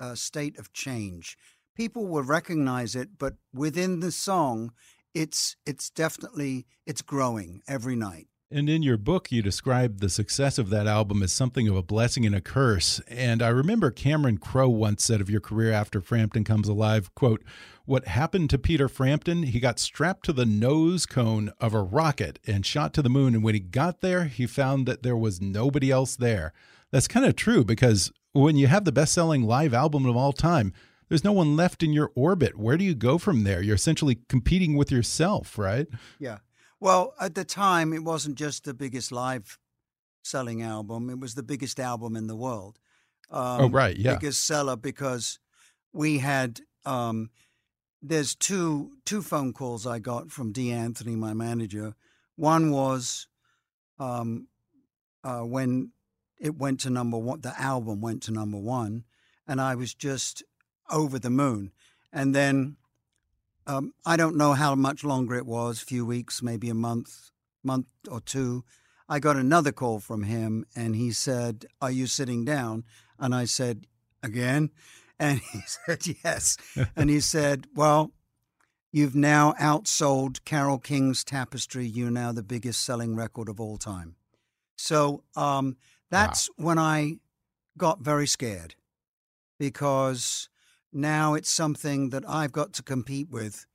uh, 0.00 0.14
state 0.14 0.58
of 0.58 0.72
change. 0.72 1.36
People 1.76 2.06
will 2.06 2.22
recognize 2.22 2.96
it, 2.96 3.10
but 3.18 3.34
within 3.54 4.00
the 4.00 4.10
song, 4.10 4.72
it's 5.14 5.56
it's 5.66 5.90
definitely 5.90 6.66
it's 6.86 7.02
growing 7.02 7.62
every 7.68 7.96
night. 7.96 8.26
And 8.52 8.68
in 8.68 8.82
your 8.82 8.96
book, 8.96 9.30
you 9.30 9.42
described 9.42 10.00
the 10.00 10.08
success 10.08 10.58
of 10.58 10.70
that 10.70 10.88
album 10.88 11.22
as 11.22 11.30
something 11.30 11.68
of 11.68 11.76
a 11.76 11.84
blessing 11.84 12.26
and 12.26 12.34
a 12.34 12.40
curse. 12.40 13.00
And 13.06 13.42
I 13.42 13.48
remember 13.48 13.92
Cameron 13.92 14.38
Crowe 14.38 14.68
once 14.68 15.04
said 15.04 15.20
of 15.20 15.30
your 15.30 15.40
career 15.40 15.70
after 15.70 16.00
Frampton 16.00 16.42
Comes 16.42 16.66
Alive, 16.66 17.14
quote, 17.14 17.44
what 17.84 18.08
happened 18.08 18.50
to 18.50 18.58
Peter 18.58 18.88
Frampton, 18.88 19.44
he 19.44 19.60
got 19.60 19.78
strapped 19.78 20.24
to 20.24 20.32
the 20.32 20.46
nose 20.46 21.06
cone 21.06 21.52
of 21.60 21.74
a 21.74 21.82
rocket 21.82 22.40
and 22.44 22.66
shot 22.66 22.92
to 22.94 23.02
the 23.02 23.08
moon. 23.08 23.34
And 23.36 23.44
when 23.44 23.54
he 23.54 23.60
got 23.60 24.00
there, 24.00 24.24
he 24.24 24.48
found 24.48 24.86
that 24.86 25.04
there 25.04 25.16
was 25.16 25.40
nobody 25.40 25.92
else 25.92 26.16
there. 26.16 26.52
That's 26.90 27.08
kind 27.08 27.26
of 27.26 27.36
true 27.36 27.64
because 27.64 28.10
when 28.32 28.56
you 28.56 28.66
have 28.66 28.84
the 28.84 28.92
best 28.92 29.12
selling 29.12 29.42
live 29.44 29.74
album 29.74 30.06
of 30.06 30.16
all 30.16 30.32
time, 30.32 30.72
there's 31.08 31.24
no 31.24 31.32
one 31.32 31.56
left 31.56 31.82
in 31.82 31.92
your 31.92 32.12
orbit. 32.14 32.56
Where 32.56 32.76
do 32.76 32.84
you 32.84 32.94
go 32.94 33.18
from 33.18 33.44
there? 33.44 33.60
You're 33.60 33.74
essentially 33.74 34.18
competing 34.28 34.76
with 34.76 34.92
yourself, 34.92 35.58
right? 35.58 35.88
Yeah. 36.18 36.38
Well, 36.78 37.14
at 37.20 37.34
the 37.34 37.44
time, 37.44 37.92
it 37.92 38.04
wasn't 38.04 38.36
just 38.36 38.64
the 38.64 38.74
biggest 38.74 39.12
live 39.12 39.58
selling 40.22 40.62
album, 40.62 41.10
it 41.10 41.18
was 41.18 41.34
the 41.34 41.42
biggest 41.42 41.80
album 41.80 42.14
in 42.14 42.26
the 42.26 42.36
world. 42.36 42.78
Um, 43.30 43.60
oh, 43.60 43.68
right. 43.68 43.96
Yeah. 43.96 44.14
Biggest 44.14 44.46
seller 44.46 44.76
because 44.76 45.38
we 45.92 46.18
had. 46.18 46.60
Um, 46.84 47.30
there's 48.02 48.34
two 48.34 48.92
two 49.04 49.20
phone 49.20 49.52
calls 49.52 49.86
I 49.86 49.98
got 49.98 50.30
from 50.30 50.52
Dee 50.52 50.72
Anthony, 50.72 51.16
my 51.16 51.34
manager. 51.34 51.94
One 52.36 52.70
was 52.70 53.26
um, 53.98 54.48
uh, 55.22 55.40
when 55.40 55.92
it 56.40 56.56
went 56.56 56.80
to 56.80 56.90
number 56.90 57.18
one, 57.18 57.42
the 57.42 57.58
album 57.60 58.00
went 58.00 58.22
to 58.24 58.32
number 58.32 58.58
one, 58.58 59.04
and 59.46 59.60
I 59.60 59.74
was 59.74 59.94
just 59.94 60.42
over 60.90 61.18
the 61.18 61.30
moon. 61.30 61.72
And 62.12 62.34
then 62.34 62.76
um, 63.66 63.92
I 64.04 64.16
don't 64.16 64.36
know 64.36 64.54
how 64.54 64.74
much 64.74 65.04
longer 65.04 65.36
it 65.36 65.46
was, 65.46 65.82
a 65.82 65.86
few 65.86 66.04
weeks, 66.04 66.42
maybe 66.42 66.68
a 66.70 66.74
month, 66.74 67.30
month 67.62 67.86
or 68.10 68.20
two. 68.20 68.64
I 69.08 69.18
got 69.18 69.36
another 69.36 69.72
call 69.72 70.00
from 70.00 70.22
him 70.22 70.64
and 70.74 70.96
he 70.96 71.12
said, 71.12 71.66
Are 71.80 71.90
you 71.90 72.06
sitting 72.06 72.44
down? 72.44 72.84
And 73.18 73.34
I 73.34 73.44
said, 73.44 73.86
Again? 74.22 74.70
And 75.22 75.38
he 75.52 75.60
said, 75.66 76.16
Yes. 76.24 76.56
and 76.96 77.10
he 77.10 77.20
said, 77.20 77.66
Well, 77.74 78.12
you've 78.90 79.14
now 79.14 79.52
outsold 79.60 80.42
Carole 80.46 80.78
King's 80.78 81.24
Tapestry. 81.24 81.84
You're 81.84 82.10
now 82.10 82.32
the 82.32 82.42
biggest 82.42 82.82
selling 82.86 83.14
record 83.14 83.50
of 83.50 83.60
all 83.60 83.76
time. 83.76 84.16
So 84.78 85.24
um, 85.36 85.76
that's 86.10 86.48
wow. 86.56 86.66
when 86.66 86.78
I 86.78 87.16
got 87.78 88.00
very 88.00 88.26
scared 88.26 88.74
because 89.58 90.48
now 90.92 91.34
it's 91.34 91.50
something 91.50 92.10
that 92.10 92.28
I've 92.28 92.52
got 92.52 92.72
to 92.74 92.82
compete 92.82 93.30
with. 93.30 93.66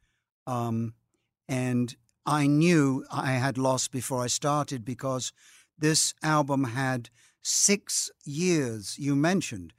Um, 0.45 0.93
and 1.47 1.95
I 2.25 2.47
knew 2.47 3.05
I 3.11 3.33
had 3.33 3.57
lost 3.57 3.91
before 3.91 4.23
I 4.23 4.27
started 4.27 4.83
because 4.83 5.31
this 5.77 6.13
album 6.23 6.65
had 6.65 7.09
six 7.41 8.11
years. 8.25 8.97
You 8.97 9.15
mentioned 9.15 9.73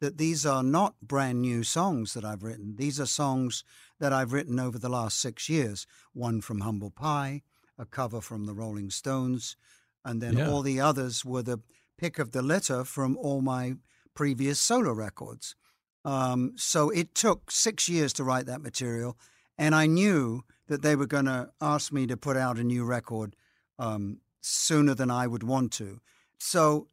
that 0.00 0.16
these 0.16 0.46
are 0.46 0.62
not 0.62 0.94
brand 1.02 1.42
new 1.42 1.62
songs 1.62 2.14
that 2.14 2.24
I've 2.24 2.42
written. 2.42 2.76
These 2.76 2.98
are 2.98 3.06
songs 3.06 3.62
that 3.98 4.12
I've 4.12 4.32
written 4.32 4.58
over 4.58 4.78
the 4.78 4.88
last 4.88 5.20
six 5.20 5.48
years. 5.48 5.86
One 6.14 6.40
from 6.40 6.60
Humble 6.60 6.90
Pie, 6.90 7.42
a 7.78 7.84
cover 7.84 8.22
from 8.22 8.46
the 8.46 8.54
Rolling 8.54 8.88
Stones, 8.90 9.56
and 10.04 10.22
then 10.22 10.38
yeah. 10.38 10.50
all 10.50 10.62
the 10.62 10.80
others 10.80 11.24
were 11.24 11.42
the 11.42 11.60
pick 12.00 12.18
of 12.18 12.32
the 12.32 12.40
litter 12.40 12.82
from 12.82 13.14
all 13.18 13.42
my 13.42 13.74
previous 14.14 14.58
solo 14.58 14.90
records. 14.90 15.54
Um, 16.02 16.54
so 16.56 16.88
it 16.88 17.14
took 17.14 17.50
six 17.50 17.90
years 17.90 18.14
to 18.14 18.24
write 18.24 18.46
that 18.46 18.62
material, 18.62 19.18
and 19.58 19.74
I 19.74 19.84
knew 19.84 20.42
that 20.68 20.80
they 20.80 20.96
were 20.96 21.06
going 21.06 21.26
to 21.26 21.50
ask 21.60 21.92
me 21.92 22.06
to 22.06 22.16
put 22.16 22.38
out 22.38 22.58
a 22.58 22.64
new 22.64 22.84
record 22.84 23.36
um, 23.78 24.20
sooner 24.40 24.94
than 24.94 25.10
I 25.10 25.26
would 25.26 25.42
want 25.42 25.72
to. 25.72 26.00
So 26.38 26.86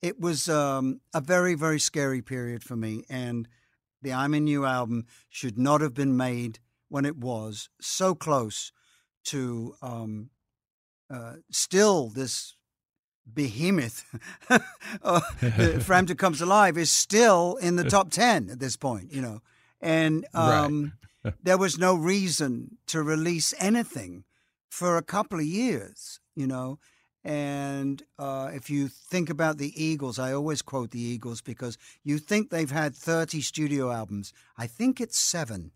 it 0.00 0.20
was 0.20 0.48
um, 0.48 1.00
a 1.12 1.20
very, 1.20 1.54
very 1.54 1.80
scary 1.80 2.22
period 2.22 2.62
for 2.62 2.76
me, 2.76 3.02
and 3.10 3.48
the 4.00 4.12
I'm 4.12 4.32
in 4.32 4.46
You 4.46 4.64
album 4.64 5.06
should 5.28 5.58
not 5.58 5.80
have 5.80 5.94
been 5.94 6.16
made 6.16 6.60
when 6.88 7.04
it 7.04 7.16
was 7.16 7.68
so 7.80 8.14
close 8.14 8.70
to 9.24 9.74
um, 9.82 10.30
uh, 11.10 11.34
still 11.50 12.08
this 12.08 12.54
behemoth 13.26 14.04
uh, 15.02 15.20
Frampton 15.80 16.16
Comes 16.16 16.40
Alive 16.40 16.76
is 16.76 16.90
still 16.90 17.56
in 17.56 17.76
the 17.76 17.84
top 17.90 18.10
10 18.10 18.50
at 18.50 18.58
this 18.58 18.76
point, 18.76 19.12
you 19.12 19.20
know. 19.20 19.40
And 19.80 20.26
um, 20.34 20.92
right. 21.24 21.34
there 21.42 21.58
was 21.58 21.78
no 21.78 21.94
reason 21.94 22.78
to 22.88 23.02
release 23.02 23.54
anything 23.58 24.24
for 24.68 24.96
a 24.96 25.02
couple 25.02 25.38
of 25.38 25.44
years, 25.44 26.20
you 26.36 26.46
know. 26.46 26.78
And 27.24 28.02
uh, 28.18 28.50
if 28.52 28.68
you 28.68 28.88
think 28.88 29.30
about 29.30 29.58
the 29.58 29.72
Eagles, 29.80 30.18
I 30.18 30.32
always 30.32 30.60
quote 30.60 30.90
the 30.90 31.00
Eagles 31.00 31.40
because 31.40 31.78
you 32.02 32.18
think 32.18 32.50
they've 32.50 32.70
had 32.70 32.96
30 32.96 33.40
studio 33.42 33.92
albums. 33.92 34.32
I 34.58 34.66
think 34.66 35.00
it's 35.00 35.18
seven, 35.18 35.70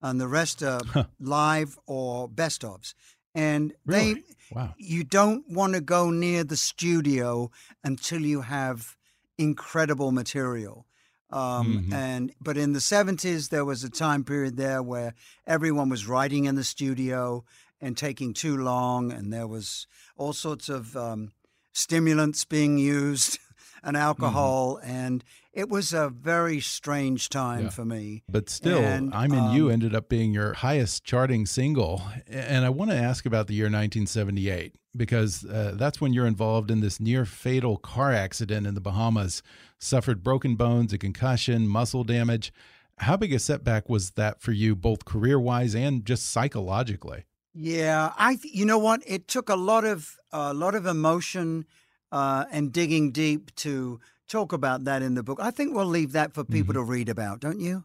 and 0.00 0.18
the 0.18 0.28
rest 0.28 0.62
are 0.62 0.80
live 1.20 1.78
or 1.86 2.26
best 2.26 2.62
ofs. 2.62 2.94
And 3.38 3.72
really? 3.86 4.14
they 4.14 4.22
Wow. 4.50 4.74
You 4.78 5.04
don't 5.04 5.48
want 5.48 5.74
to 5.74 5.80
go 5.80 6.10
near 6.10 6.42
the 6.42 6.56
studio 6.56 7.50
until 7.84 8.20
you 8.20 8.40
have 8.40 8.96
incredible 9.36 10.10
material. 10.10 10.86
Um, 11.30 11.84
mm-hmm. 11.84 11.92
And 11.92 12.32
but 12.40 12.56
in 12.56 12.72
the 12.72 12.80
seventies, 12.80 13.48
there 13.50 13.64
was 13.64 13.84
a 13.84 13.90
time 13.90 14.24
period 14.24 14.56
there 14.56 14.82
where 14.82 15.14
everyone 15.46 15.90
was 15.90 16.06
writing 16.06 16.46
in 16.46 16.54
the 16.54 16.64
studio 16.64 17.44
and 17.80 17.96
taking 17.96 18.32
too 18.32 18.56
long, 18.56 19.12
and 19.12 19.32
there 19.32 19.46
was 19.46 19.86
all 20.16 20.32
sorts 20.32 20.70
of 20.70 20.96
um, 20.96 21.32
stimulants 21.72 22.44
being 22.46 22.78
used 22.78 23.38
and 23.82 23.94
mm-hmm. 23.94 24.04
alcohol, 24.04 24.76
mm-hmm. 24.76 24.90
and 24.90 25.24
it 25.58 25.68
was 25.68 25.92
a 25.92 26.08
very 26.08 26.60
strange 26.60 27.28
time 27.28 27.64
yeah. 27.64 27.70
for 27.70 27.84
me. 27.84 28.22
But 28.28 28.48
still, 28.48 28.78
and, 28.78 29.12
I'm 29.12 29.32
in 29.32 29.40
um, 29.40 29.56
You 29.56 29.70
ended 29.70 29.92
up 29.92 30.08
being 30.08 30.32
your 30.32 30.52
highest 30.52 31.02
charting 31.02 31.46
single. 31.46 32.00
And 32.28 32.64
I 32.64 32.68
want 32.68 32.92
to 32.92 32.96
ask 32.96 33.26
about 33.26 33.48
the 33.48 33.54
year 33.54 33.64
1978 33.64 34.76
because 34.96 35.44
uh, 35.44 35.72
that's 35.74 36.00
when 36.00 36.12
you're 36.12 36.28
involved 36.28 36.70
in 36.70 36.78
this 36.78 37.00
near 37.00 37.24
fatal 37.24 37.76
car 37.76 38.12
accident 38.12 38.68
in 38.68 38.74
the 38.74 38.80
Bahamas, 38.80 39.42
suffered 39.80 40.22
broken 40.22 40.54
bones, 40.54 40.92
a 40.92 40.98
concussion, 40.98 41.66
muscle 41.66 42.04
damage. 42.04 42.52
How 42.98 43.16
big 43.16 43.32
a 43.32 43.40
setback 43.40 43.88
was 43.88 44.12
that 44.12 44.40
for 44.40 44.52
you, 44.52 44.76
both 44.76 45.04
career 45.04 45.40
wise 45.40 45.74
and 45.74 46.06
just 46.06 46.30
psychologically? 46.30 47.24
Yeah, 47.52 48.12
I. 48.16 48.38
You 48.44 48.64
know 48.64 48.78
what? 48.78 49.02
It 49.06 49.26
took 49.26 49.48
a 49.48 49.56
lot 49.56 49.84
of 49.84 50.16
a 50.30 50.54
lot 50.54 50.76
of 50.76 50.86
emotion 50.86 51.66
uh, 52.12 52.44
and 52.52 52.72
digging 52.72 53.10
deep 53.10 53.52
to 53.56 53.98
talk 54.28 54.52
about 54.52 54.84
that 54.84 55.02
in 55.02 55.14
the 55.14 55.22
book. 55.22 55.38
I 55.40 55.50
think 55.50 55.74
we'll 55.74 55.86
leave 55.86 56.12
that 56.12 56.34
for 56.34 56.44
people 56.44 56.74
mm 56.74 56.80
-hmm. 56.80 56.86
to 56.86 56.92
read 56.92 57.08
about, 57.08 57.40
don't 57.40 57.60
you? 57.60 57.84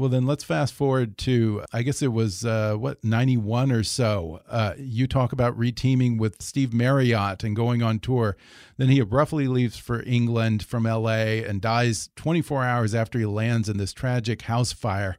Well, 0.00 0.08
then 0.08 0.24
let's 0.24 0.44
fast 0.44 0.72
forward 0.72 1.18
to, 1.18 1.62
I 1.74 1.82
guess 1.82 2.00
it 2.00 2.12
was, 2.12 2.42
uh, 2.42 2.74
what, 2.74 3.04
91 3.04 3.70
or 3.70 3.84
so. 3.84 4.40
Uh, 4.48 4.72
you 4.78 5.06
talk 5.06 5.30
about 5.30 5.58
reteaming 5.58 6.18
with 6.18 6.40
Steve 6.40 6.72
Marriott 6.72 7.44
and 7.44 7.54
going 7.54 7.82
on 7.82 7.98
tour. 7.98 8.34
Then 8.78 8.88
he 8.88 8.98
abruptly 8.98 9.46
leaves 9.46 9.76
for 9.76 10.02
England 10.06 10.62
from 10.62 10.86
LA 10.86 11.44
and 11.46 11.60
dies 11.60 12.08
24 12.16 12.64
hours 12.64 12.94
after 12.94 13.18
he 13.18 13.26
lands 13.26 13.68
in 13.68 13.76
this 13.76 13.92
tragic 13.92 14.42
house 14.42 14.72
fire. 14.72 15.18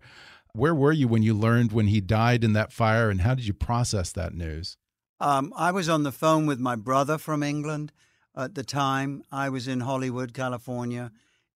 Where 0.54 0.74
were 0.74 0.94
you 0.94 1.08
when 1.08 1.22
you 1.22 1.36
learned 1.36 1.72
when 1.72 1.88
he 1.88 2.02
died 2.02 2.44
in 2.44 2.54
that 2.54 2.74
fire, 2.74 3.12
and 3.12 3.22
how 3.22 3.36
did 3.36 3.46
you 3.46 3.54
process 3.54 4.12
that 4.14 4.34
news? 4.34 4.78
Um, 5.20 5.54
I 5.56 5.72
was 5.72 5.90
on 5.90 6.02
the 6.02 6.12
phone 6.12 6.48
with 6.48 6.60
my 6.60 6.76
brother 6.76 7.20
from 7.20 7.44
England 7.44 7.92
at 8.36 8.56
the 8.56 8.64
time. 8.64 9.24
I 9.32 9.50
was 9.50 9.68
in 9.68 9.82
Hollywood, 9.82 10.34
California, 10.34 11.12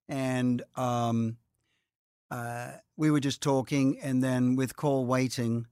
and 0.07 0.61
um, 0.75 1.38
uh, 2.29 2.71
we 2.97 3.11
were 3.11 3.19
just 3.19 3.41
talking. 3.41 3.99
And 4.01 4.23
then 4.23 4.55
with 4.55 4.75
call 4.75 5.05
waiting, 5.05 5.67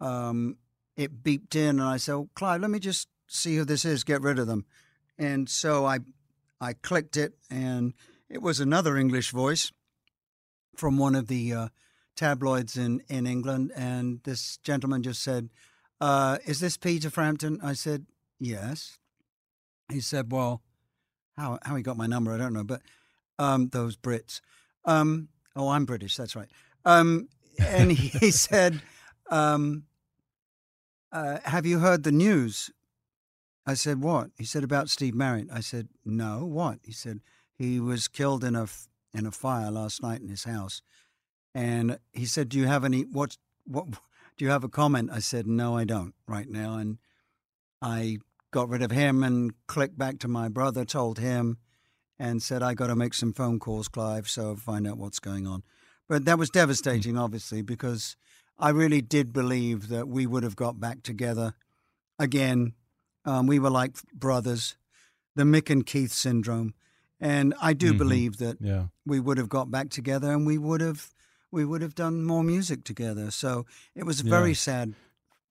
um, 0.00 0.56
it 0.96 1.22
beeped 1.22 1.54
in, 1.56 1.80
and 1.80 1.82
I 1.82 1.96
said, 1.96 2.14
oh, 2.14 2.30
"Clive, 2.34 2.60
let 2.60 2.70
me 2.70 2.78
just 2.78 3.08
see 3.26 3.56
who 3.56 3.64
this 3.64 3.84
is. 3.84 4.04
Get 4.04 4.22
rid 4.22 4.38
of 4.38 4.46
them." 4.46 4.64
And 5.18 5.48
so 5.48 5.84
I, 5.84 5.98
I 6.60 6.72
clicked 6.72 7.16
it, 7.16 7.34
and 7.50 7.94
it 8.28 8.42
was 8.42 8.60
another 8.60 8.96
English 8.96 9.30
voice 9.30 9.72
from 10.76 10.96
one 10.96 11.14
of 11.14 11.26
the 11.26 11.52
uh, 11.52 11.68
tabloids 12.16 12.76
in 12.76 13.02
in 13.08 13.26
England, 13.26 13.72
and 13.76 14.20
this 14.24 14.58
gentleman 14.58 15.02
just 15.02 15.22
said. 15.22 15.50
Uh, 16.02 16.38
is 16.46 16.60
this 16.60 16.78
Peter 16.78 17.10
Frampton? 17.10 17.60
I 17.62 17.74
said, 17.74 18.06
yes 18.38 18.99
he 19.90 20.00
said, 20.00 20.32
"Well, 20.32 20.62
how 21.36 21.58
how 21.62 21.76
he 21.76 21.82
got 21.82 21.96
my 21.96 22.06
number, 22.06 22.32
I 22.32 22.38
don't 22.38 22.52
know, 22.52 22.64
but 22.64 22.82
um, 23.38 23.68
those 23.68 23.96
Brits. 23.96 24.40
Um, 24.84 25.28
oh, 25.56 25.68
I'm 25.68 25.84
British. 25.84 26.16
That's 26.16 26.36
right." 26.36 26.48
Um, 26.84 27.28
and 27.58 27.92
he 27.92 28.30
said, 28.30 28.82
um, 29.30 29.84
uh, 31.12 31.38
"Have 31.44 31.66
you 31.66 31.78
heard 31.78 32.02
the 32.02 32.12
news?" 32.12 32.70
I 33.66 33.74
said, 33.74 34.02
"What?" 34.02 34.30
He 34.38 34.44
said, 34.44 34.64
"About 34.64 34.90
Steve 34.90 35.14
Marriott." 35.14 35.48
I 35.52 35.60
said, 35.60 35.88
"No, 36.04 36.44
what?" 36.44 36.78
He 36.82 36.92
said, 36.92 37.20
"He 37.56 37.80
was 37.80 38.08
killed 38.08 38.44
in 38.44 38.56
a 38.56 38.66
in 39.12 39.26
a 39.26 39.32
fire 39.32 39.70
last 39.70 40.02
night 40.02 40.20
in 40.20 40.28
his 40.28 40.44
house." 40.44 40.82
And 41.54 41.98
he 42.12 42.26
said, 42.26 42.48
"Do 42.48 42.58
you 42.58 42.66
have 42.66 42.84
any 42.84 43.02
what 43.02 43.36
what 43.64 43.86
do 44.36 44.44
you 44.44 44.50
have 44.50 44.64
a 44.64 44.68
comment?" 44.68 45.10
I 45.12 45.18
said, 45.20 45.46
"No, 45.46 45.76
I 45.76 45.84
don't 45.84 46.14
right 46.26 46.48
now." 46.48 46.76
And 46.76 46.98
I 47.82 48.18
got 48.50 48.68
rid 48.68 48.82
of 48.82 48.90
him 48.90 49.22
and 49.22 49.52
clicked 49.66 49.96
back 49.98 50.18
to 50.20 50.28
my 50.28 50.48
brother, 50.48 50.84
told 50.84 51.18
him, 51.18 51.58
and 52.18 52.42
said, 52.42 52.62
I 52.62 52.74
got 52.74 52.88
to 52.88 52.96
make 52.96 53.14
some 53.14 53.32
phone 53.32 53.58
calls, 53.58 53.88
Clive, 53.88 54.28
so 54.28 54.56
find 54.56 54.86
out 54.86 54.98
what's 54.98 55.20
going 55.20 55.46
on. 55.46 55.62
But 56.08 56.24
that 56.24 56.38
was 56.38 56.50
devastating, 56.50 57.16
obviously, 57.16 57.62
because 57.62 58.16
I 58.58 58.70
really 58.70 59.00
did 59.00 59.32
believe 59.32 59.88
that 59.88 60.08
we 60.08 60.26
would 60.26 60.42
have 60.42 60.56
got 60.56 60.80
back 60.80 61.02
together 61.02 61.54
again. 62.18 62.74
Um, 63.24 63.46
we 63.46 63.58
were 63.58 63.70
like 63.70 64.02
brothers, 64.12 64.76
the 65.36 65.44
Mick 65.44 65.70
and 65.70 65.86
Keith 65.86 66.12
syndrome. 66.12 66.74
And 67.20 67.54
I 67.60 67.72
do 67.74 67.92
Mhm. 67.92 67.98
believe 67.98 68.36
that 68.38 68.58
Yeah. 68.60 68.86
we 69.06 69.20
would 69.20 69.38
have 69.38 69.48
got 69.48 69.70
back 69.70 69.90
together 69.90 70.32
and 70.32 70.46
we 70.46 70.58
would 70.58 70.80
have 70.80 71.10
we 71.52 71.64
would 71.64 71.82
have 71.82 71.96
done 71.96 72.22
more 72.24 72.44
music 72.44 72.84
together. 72.84 73.28
So 73.32 73.66
it 73.96 74.04
was 74.04 74.20
a 74.20 74.24
Yeah. 74.24 74.30
very 74.30 74.54
sad, 74.54 74.94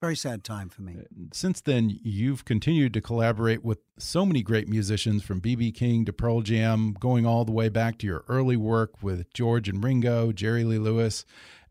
very 0.01 0.15
sad 0.15 0.43
time 0.43 0.69
for 0.69 0.81
me. 0.81 0.95
Since 1.33 1.61
then, 1.61 1.99
you've 2.03 2.45
continued 2.45 2.93
to 2.93 3.01
collaborate 3.01 3.63
with 3.63 3.79
so 3.97 4.25
many 4.25 4.41
great 4.41 4.67
musicians 4.67 5.23
from 5.23 5.41
BB 5.41 5.73
King 5.75 6.05
to 6.05 6.13
Pearl 6.13 6.41
Jam, 6.41 6.93
going 6.99 7.25
all 7.25 7.43
the 7.45 7.51
way 7.51 7.69
back 7.69 7.97
to 7.99 8.07
your 8.07 8.23
early 8.29 8.55
work 8.55 9.03
with 9.03 9.31
George 9.33 9.67
and 9.67 9.83
Ringo, 9.83 10.31
Jerry 10.31 10.63
Lee 10.63 10.77
Lewis. 10.77 11.25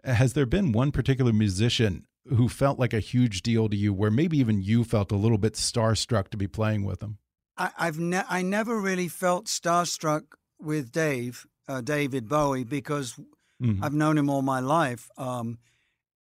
Has 0.05 0.35
there 0.35 0.47
been 0.47 0.73
one 0.73 0.93
particular 0.93 1.33
musician 1.33 2.07
who 2.27 2.49
felt 2.49 2.79
like 2.79 2.93
a 2.93 3.01
huge 3.01 3.43
deal 3.43 3.69
to 3.71 3.77
you, 3.77 3.93
where 3.95 4.11
maybe 4.11 4.39
even 4.39 4.61
you 4.61 4.85
felt 4.85 5.11
a 5.11 5.17
little 5.17 5.39
bit 5.39 5.55
starstruck 5.55 6.29
to 6.29 6.37
be 6.37 6.47
playing 6.47 6.85
with 6.85 7.01
them? 7.01 7.19
I, 7.57 7.71
I've 7.79 7.99
ne- 7.99 8.25
I 8.29 8.43
never 8.43 8.79
really 8.79 9.09
felt 9.09 9.47
starstruck 9.47 10.23
with 10.61 10.93
Dave, 10.93 11.47
uh, 11.67 11.81
David 11.81 12.29
Bowie, 12.29 12.65
because 12.65 13.19
Mhm. 13.63 13.79
I've 13.83 13.95
known 13.95 14.19
him 14.19 14.29
all 14.29 14.43
my 14.43 14.61
life. 14.61 15.09
Um, 15.17 15.59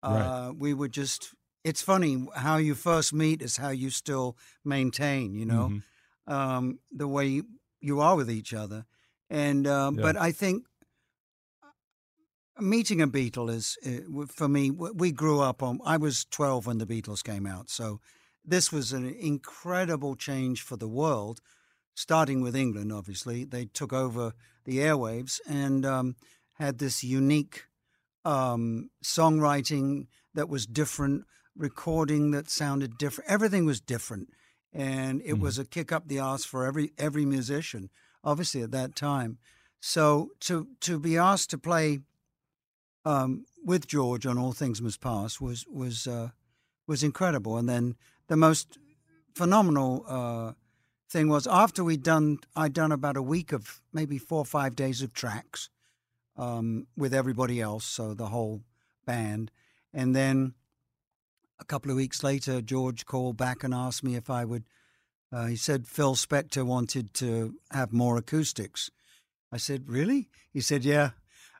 Right. 0.02 0.22
uh, 0.22 0.54
We 0.58 0.74
were 0.74 0.88
just. 0.88 1.36
It's 1.64 1.82
funny 1.82 2.26
how 2.36 2.58
you 2.58 2.74
first 2.76 3.14
meet 3.14 3.42
is 3.42 3.58
how 3.58 3.70
you 3.70 3.90
still 3.90 4.38
maintain. 4.64 5.34
You 5.36 5.46
know, 5.46 5.70
Mhm. 5.70 5.84
um, 6.28 6.80
the 6.92 7.08
way 7.08 7.42
you 7.82 8.00
are 8.00 8.16
with 8.16 8.30
each 8.32 8.54
other, 8.54 8.86
and 9.30 9.68
um, 9.68 9.96
Yeah. 9.96 10.04
but 10.04 10.18
I 10.18 10.32
think 10.32 10.66
meeting 12.60 13.02
a 13.02 13.08
Beatle 13.08 13.50
is 13.50 13.78
uh, 13.86 14.26
for 14.28 14.48
me. 14.48 14.72
We 14.72 15.12
grew 15.12 15.40
up 15.42 15.62
on. 15.62 15.80
I 15.86 15.98
was 15.98 16.26
twelve 16.26 16.66
when 16.66 16.78
the 16.78 16.86
Beatles 16.86 17.24
came 17.24 17.46
out, 17.46 17.70
so 17.70 18.00
this 18.46 18.72
was 18.72 18.94
an 18.94 19.06
incredible 19.06 20.16
change 20.16 20.62
for 20.62 20.78
the 20.78 20.88
world. 20.90 21.42
Starting 21.96 22.42
with 22.42 22.56
England, 22.56 22.94
obviously, 22.94 23.44
they 23.44 23.66
took 23.66 23.92
over 23.92 24.34
the 24.64 24.78
airwaves 24.78 25.42
and 25.46 25.86
um, 25.86 26.16
had 26.54 26.78
this 26.78 27.04
unique 27.04 27.66
um, 28.24 28.90
songwriting 29.04 30.08
that 30.34 30.48
was 30.48 30.66
different, 30.66 31.26
recording 31.56 32.32
that 32.32 32.50
sounded 32.50 32.98
different. 32.98 33.30
Everything 33.30 33.66
was 33.66 33.82
different, 33.82 34.30
and 34.74 35.22
it 35.24 35.40
was 35.40 35.60
a 35.60 35.66
kick 35.66 35.92
up 35.92 36.08
the 36.08 36.20
arse 36.20 36.46
for 36.46 36.66
every 36.66 36.92
every 36.98 37.26
musician, 37.26 37.90
obviously 38.24 38.62
at 38.62 38.72
that 38.72 38.96
time. 38.96 39.38
So 39.80 40.32
to 40.42 40.68
to 40.82 41.00
be 41.00 41.18
asked 41.18 41.50
to 41.52 41.58
play 41.58 42.00
um, 43.06 43.46
with 43.64 43.88
George 43.88 44.26
on 44.26 44.38
All 44.38 44.54
Things 44.54 44.82
Must 44.82 45.00
Pass 45.02 45.40
was 45.40 45.66
was 45.68 46.08
uh, 46.08 46.30
was 46.88 47.04
incredible. 47.04 47.58
And 47.58 47.70
then 47.70 47.96
the 48.28 48.36
most 48.36 48.78
phenomenal 49.36 50.06
uh, 50.08 50.54
thing 51.10 51.30
was 51.30 51.48
after 51.48 51.84
we'd 51.84 52.04
done, 52.04 52.40
I'd 52.56 52.74
done 52.74 52.92
about 52.92 53.16
a 53.16 53.22
week 53.22 53.54
of 53.54 53.82
maybe 53.94 54.18
four 54.18 54.40
or 54.40 54.46
five 54.46 54.76
days 54.76 55.02
of 55.02 55.14
tracks 55.14 55.70
um, 56.36 56.88
with 56.98 57.14
everybody 57.14 57.62
else, 57.62 57.86
so 57.86 58.14
the 58.14 58.28
whole 58.28 58.62
band, 59.06 59.52
and 59.94 60.16
then 60.16 60.54
a 61.60 61.66
couple 61.66 61.92
of 61.92 61.98
weeks 61.98 62.24
later, 62.24 62.62
George 62.62 63.06
called 63.06 63.38
back 63.38 63.64
and 63.64 63.74
asked 63.74 64.04
me 64.04 64.16
if 64.16 64.30
I 64.30 64.46
would. 64.46 64.64
Uh, 65.32 65.46
he 65.46 65.56
said 65.56 65.88
Phil 65.88 66.16
Spector 66.16 66.66
wanted 66.66 67.14
to 67.16 67.56
have 67.72 67.94
more 67.94 68.18
acoustics. 68.18 68.90
I 69.52 69.58
said, 69.58 69.90
"Really?" 69.90 70.30
He 70.52 70.62
said, 70.62 70.84
"Yeah." 70.84 71.12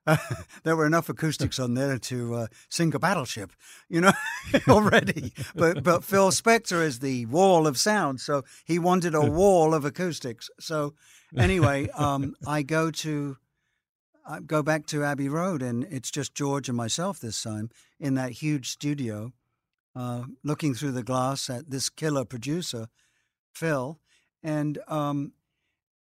there 0.64 0.76
were 0.76 0.86
enough 0.86 1.10
acoustics 1.10 1.60
on 1.60 1.74
there 1.74 1.98
to 1.98 2.34
uh, 2.34 2.48
sink 2.70 2.94
a 2.94 3.00
battleship, 3.00 3.52
you 3.90 4.02
know, 4.02 4.12
already. 4.68 5.34
But 5.56 5.84
but 5.84 6.04
Phil 6.04 6.32
Spector 6.32 6.84
is 6.84 7.00
the 7.00 7.26
wall 7.28 7.68
of 7.68 7.78
sound, 7.78 8.22
so 8.22 8.44
he 8.66 8.80
wanted 8.80 9.14
a 9.14 9.22
wall 9.30 9.74
of 9.74 9.86
acoustics. 9.86 10.50
So 10.60 10.94
anyway, 11.38 11.90
um, 11.90 12.36
I 12.48 12.64
go 12.64 12.92
to 12.92 13.38
I 14.28 14.40
go 14.40 14.62
back 14.64 14.86
to 14.88 15.04
Abbey 15.04 15.30
Road, 15.30 15.62
and 15.62 15.86
it's 15.90 16.12
just 16.12 16.36
George 16.36 16.70
and 16.70 16.78
myself 16.78 17.20
this 17.20 17.42
time 17.42 17.70
in 18.00 18.16
that 18.16 18.32
huge 18.32 18.70
studio, 18.70 19.34
uh, 19.96 20.24
looking 20.44 20.74
through 20.74 20.92
the 20.92 21.04
glass 21.04 21.50
at 21.50 21.70
this 21.70 21.90
killer 21.90 22.26
producer, 22.26 22.88
Phil, 23.54 24.00
and 24.44 24.78
um, 24.88 25.34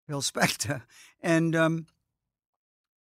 Phil 0.07 0.21
Spector, 0.21 0.83
and 1.21 1.55
um, 1.55 1.87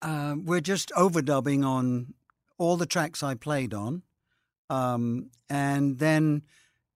uh, 0.01 0.35
we're 0.37 0.61
just 0.61 0.91
overdubbing 0.95 1.65
on 1.65 2.13
all 2.57 2.77
the 2.77 2.85
tracks 2.85 3.23
I 3.23 3.35
played 3.35 3.73
on, 3.73 4.03
um, 4.69 5.29
and 5.49 5.99
then. 5.99 6.43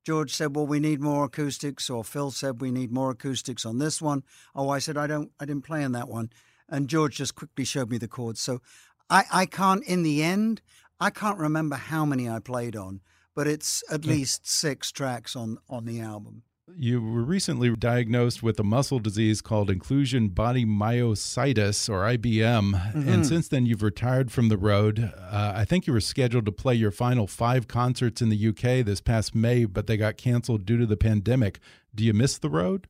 George 0.05 0.33
said, 0.33 0.53
"Well, 0.53 0.67
we 0.67 0.81
need 0.81 0.99
more 0.99 1.23
acoustics," 1.23 1.89
or 1.89 2.03
Phil 2.03 2.29
said, 2.29 2.59
"We 2.59 2.71
need 2.71 2.91
more 2.91 3.11
acoustics 3.11 3.65
on 3.65 3.77
this 3.77 4.01
one." 4.01 4.23
Oh, 4.53 4.67
I 4.67 4.79
said, 4.79 4.97
"I 4.97 5.07
don't, 5.07 5.31
I 5.39 5.45
didn't 5.45 5.63
play 5.63 5.81
on 5.81 5.93
that 5.93 6.09
one," 6.09 6.29
and 6.67 6.89
George 6.89 7.15
just 7.15 7.35
quickly 7.35 7.63
showed 7.63 7.89
me 7.89 7.97
the 7.97 8.09
chords. 8.09 8.41
So, 8.41 8.61
I, 9.09 9.23
I 9.31 9.45
can't. 9.45 9.81
In 9.85 10.03
the 10.03 10.21
end, 10.21 10.61
I 10.99 11.09
can't 11.09 11.37
remember 11.37 11.75
how 11.75 12.05
many 12.05 12.29
I 12.29 12.39
played 12.39 12.75
on, 12.75 13.01
but 13.35 13.47
it's 13.47 13.83
at 13.91 14.05
least 14.05 14.47
six 14.47 14.91
tracks 14.91 15.35
on 15.35 15.57
on 15.69 15.85
the 15.85 15.99
album. 15.99 16.43
You 16.77 17.01
were 17.01 17.23
recently 17.23 17.75
diagnosed 17.75 18.41
with 18.41 18.57
a 18.59 18.63
muscle 18.63 18.99
disease 18.99 19.41
called 19.41 19.69
inclusion 19.69 20.29
body 20.29 20.65
myositis, 20.65 21.89
or 21.89 22.03
IBM. 22.17 22.71
Mm-hmm. 22.73 23.09
And 23.09 23.25
since 23.27 23.49
then, 23.49 23.65
you've 23.65 23.83
retired 23.83 24.31
from 24.31 24.47
the 24.47 24.57
road. 24.57 25.11
Uh, 25.19 25.53
I 25.55 25.65
think 25.65 25.85
you 25.87 25.93
were 25.93 25.99
scheduled 25.99 26.45
to 26.45 26.51
play 26.53 26.73
your 26.73 26.89
final 26.89 27.27
five 27.27 27.67
concerts 27.67 28.21
in 28.21 28.29
the 28.29 28.47
UK 28.47 28.85
this 28.85 29.01
past 29.01 29.35
May, 29.35 29.65
but 29.65 29.87
they 29.87 29.97
got 29.97 30.15
canceled 30.17 30.65
due 30.65 30.77
to 30.77 30.85
the 30.85 30.97
pandemic. 30.97 31.59
Do 31.93 32.03
you 32.05 32.13
miss 32.13 32.37
the 32.37 32.49
road? 32.49 32.87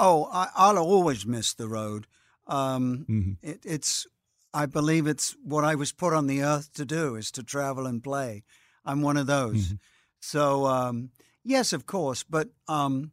Oh, 0.00 0.28
I, 0.32 0.48
I'll 0.56 0.78
always 0.78 1.24
miss 1.24 1.54
the 1.54 1.68
road. 1.68 2.08
Um, 2.48 3.06
Mhm. 3.08 3.36
it, 3.42 3.60
it's, 3.64 4.06
I 4.52 4.66
believe 4.66 5.06
it's 5.06 5.36
what 5.42 5.64
I 5.64 5.76
was 5.76 5.92
put 5.92 6.12
on 6.12 6.26
the 6.26 6.42
earth 6.42 6.72
to 6.74 6.84
do 6.84 7.14
is 7.14 7.30
to 7.32 7.42
travel 7.44 7.86
and 7.86 8.02
play. 8.02 8.42
I'm 8.88 9.02
one 9.02 9.16
of 9.20 9.26
those. 9.26 9.74
So 10.20 10.66
um, 10.66 11.10
yes, 11.44 11.72
of 11.72 11.84
course, 11.84 12.24
but 12.24 12.48
um, 12.66 13.12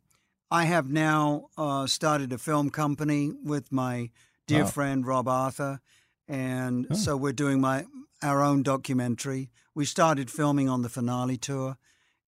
I 0.49 0.65
have 0.65 0.89
now 0.89 1.49
uh, 1.57 1.86
started 1.88 2.32
a 2.34 2.38
film 2.38 2.69
company 2.69 3.32
with 3.43 3.71
my 3.71 4.09
dear 4.47 4.63
Wow. 4.63 4.69
friend 4.71 5.05
Rob 5.07 5.28
Arthur, 5.28 5.80
and 6.28 6.88
Oh. 6.89 6.95
so 6.95 7.17
we're 7.17 7.34
doing 7.45 7.59
my 7.61 7.86
our 8.21 8.41
own 8.41 8.63
documentary. 8.63 9.49
We 9.76 9.86
started 9.86 10.32
filming 10.32 10.69
on 10.69 10.82
the 10.82 10.89
finale 10.89 11.38
tour, 11.38 11.78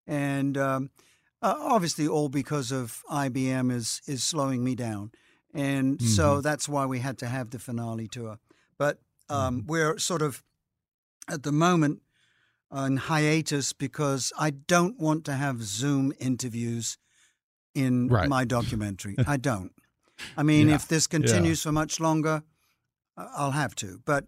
and 0.06 0.58
um, 0.58 0.90
uh, 1.42 1.56
obviously 1.58 2.08
all 2.08 2.30
because 2.30 2.72
of 2.72 3.02
IBM 3.10 3.72
is 3.72 4.02
is 4.06 4.24
slowing 4.24 4.64
me 4.64 4.76
down, 4.76 5.12
and 5.54 6.02
so 6.02 6.42
that's 6.42 6.68
why 6.70 6.86
we 6.86 7.00
had 7.00 7.18
to 7.20 7.26
have 7.28 7.50
the 7.50 7.60
finale 7.60 8.08
tour. 8.08 8.38
But 8.78 9.00
um, 9.30 9.64
we're 9.68 9.98
sort 10.00 10.22
of 10.22 10.44
at 11.28 11.44
the 11.44 11.52
moment 11.52 12.02
on 12.72 12.98
hiatus 12.98 13.74
because 13.74 14.34
I 14.38 14.50
don't 14.52 15.00
want 15.00 15.26
to 15.26 15.34
have 15.34 15.64
Zoom 15.64 16.14
interviews 16.20 16.98
in 17.74 18.08
Right. 18.08 18.28
my 18.30 18.44
documentary. 18.46 19.16
I 19.26 19.38
don't. 19.38 19.72
I 20.36 20.44
mean, 20.52 20.70
Yeah. 20.70 20.76
if 20.76 20.88
this 20.88 21.08
continues 21.08 21.62
for 21.64 21.72
much 21.72 22.00
longer, 22.00 22.44
I'll 23.16 23.52
have 23.52 23.76
to. 23.76 24.02
But 24.06 24.26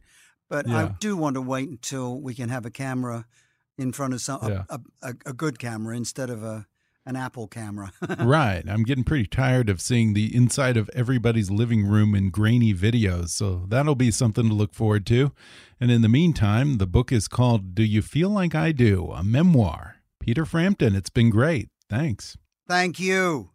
but 0.50 0.68
I 0.68 0.96
do 1.00 1.16
want 1.16 1.36
to 1.36 1.42
wait 1.42 1.70
until 1.70 2.20
we 2.20 2.34
can 2.34 2.50
have 2.50 2.66
a 2.66 2.72
camera 2.72 3.28
in 3.78 3.92
front 3.92 4.14
of 4.16 4.22
some 4.22 4.40
Yeah. 4.44 4.64
a, 4.70 4.80
a, 5.04 5.14
a 5.28 5.34
good 5.34 5.60
camera 5.60 5.96
instead 5.96 6.30
of 6.32 6.44
a 6.44 6.66
an 7.06 7.16
Apple 7.16 7.48
camera. 7.48 7.92
right. 8.20 8.64
I'm 8.68 8.84
getting 8.84 9.04
pretty 9.04 9.26
tired 9.26 9.70
of 9.70 9.82
seeing 9.82 10.14
the 10.14 10.36
inside 10.36 10.78
of 10.78 10.90
everybody's 10.94 11.50
living 11.50 11.86
room 11.86 12.14
in 12.14 12.30
grainy 12.30 12.74
videos. 12.74 13.30
So 13.30 13.66
that'll 13.68 13.96
be 13.96 14.12
something 14.12 14.48
to 14.48 14.54
look 14.54 14.74
forward 14.74 15.06
to. 15.08 15.32
And 15.80 15.92
in 15.92 16.02
the 16.02 16.10
meantime, 16.10 16.78
the 16.78 16.88
book 16.88 17.12
is 17.12 17.28
called 17.28 17.74
Do 17.74 17.84
You 17.84 18.02
Feel 18.02 18.30
Like 18.30 18.54
I 18.54 18.72
Do? 18.72 19.12
A 19.12 19.24
Memoir. 19.24 19.96
Peter 20.20 20.46
Frampton, 20.46 20.96
it's 20.96 21.10
been 21.10 21.30
great. 21.30 21.70
Thanks. 21.90 22.38
Thank 22.68 23.00
you. 23.00 23.52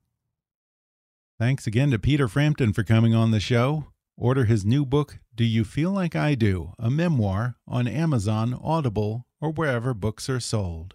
Thanks 1.39 1.67
again 1.67 1.91
to 1.91 1.99
Peter 1.99 2.27
Frampton 2.27 2.73
for 2.73 2.83
coming 2.83 3.15
on 3.15 3.31
the 3.31 3.41
show. 3.41 3.87
Order 4.17 4.45
his 4.45 4.65
new 4.65 4.87
book, 4.87 5.19
Do 5.35 5.45
You 5.45 5.65
Feel 5.65 5.91
Like 5.91 6.15
I 6.17 6.35
Do? 6.35 6.73
A 6.79 6.91
Memoir, 6.91 7.57
on 7.67 7.89
Amazon, 7.89 8.59
Audible, 8.63 9.27
or 9.41 9.51
wherever 9.51 9.93
books 9.93 10.29
are 10.29 10.41
sold. 10.41 10.95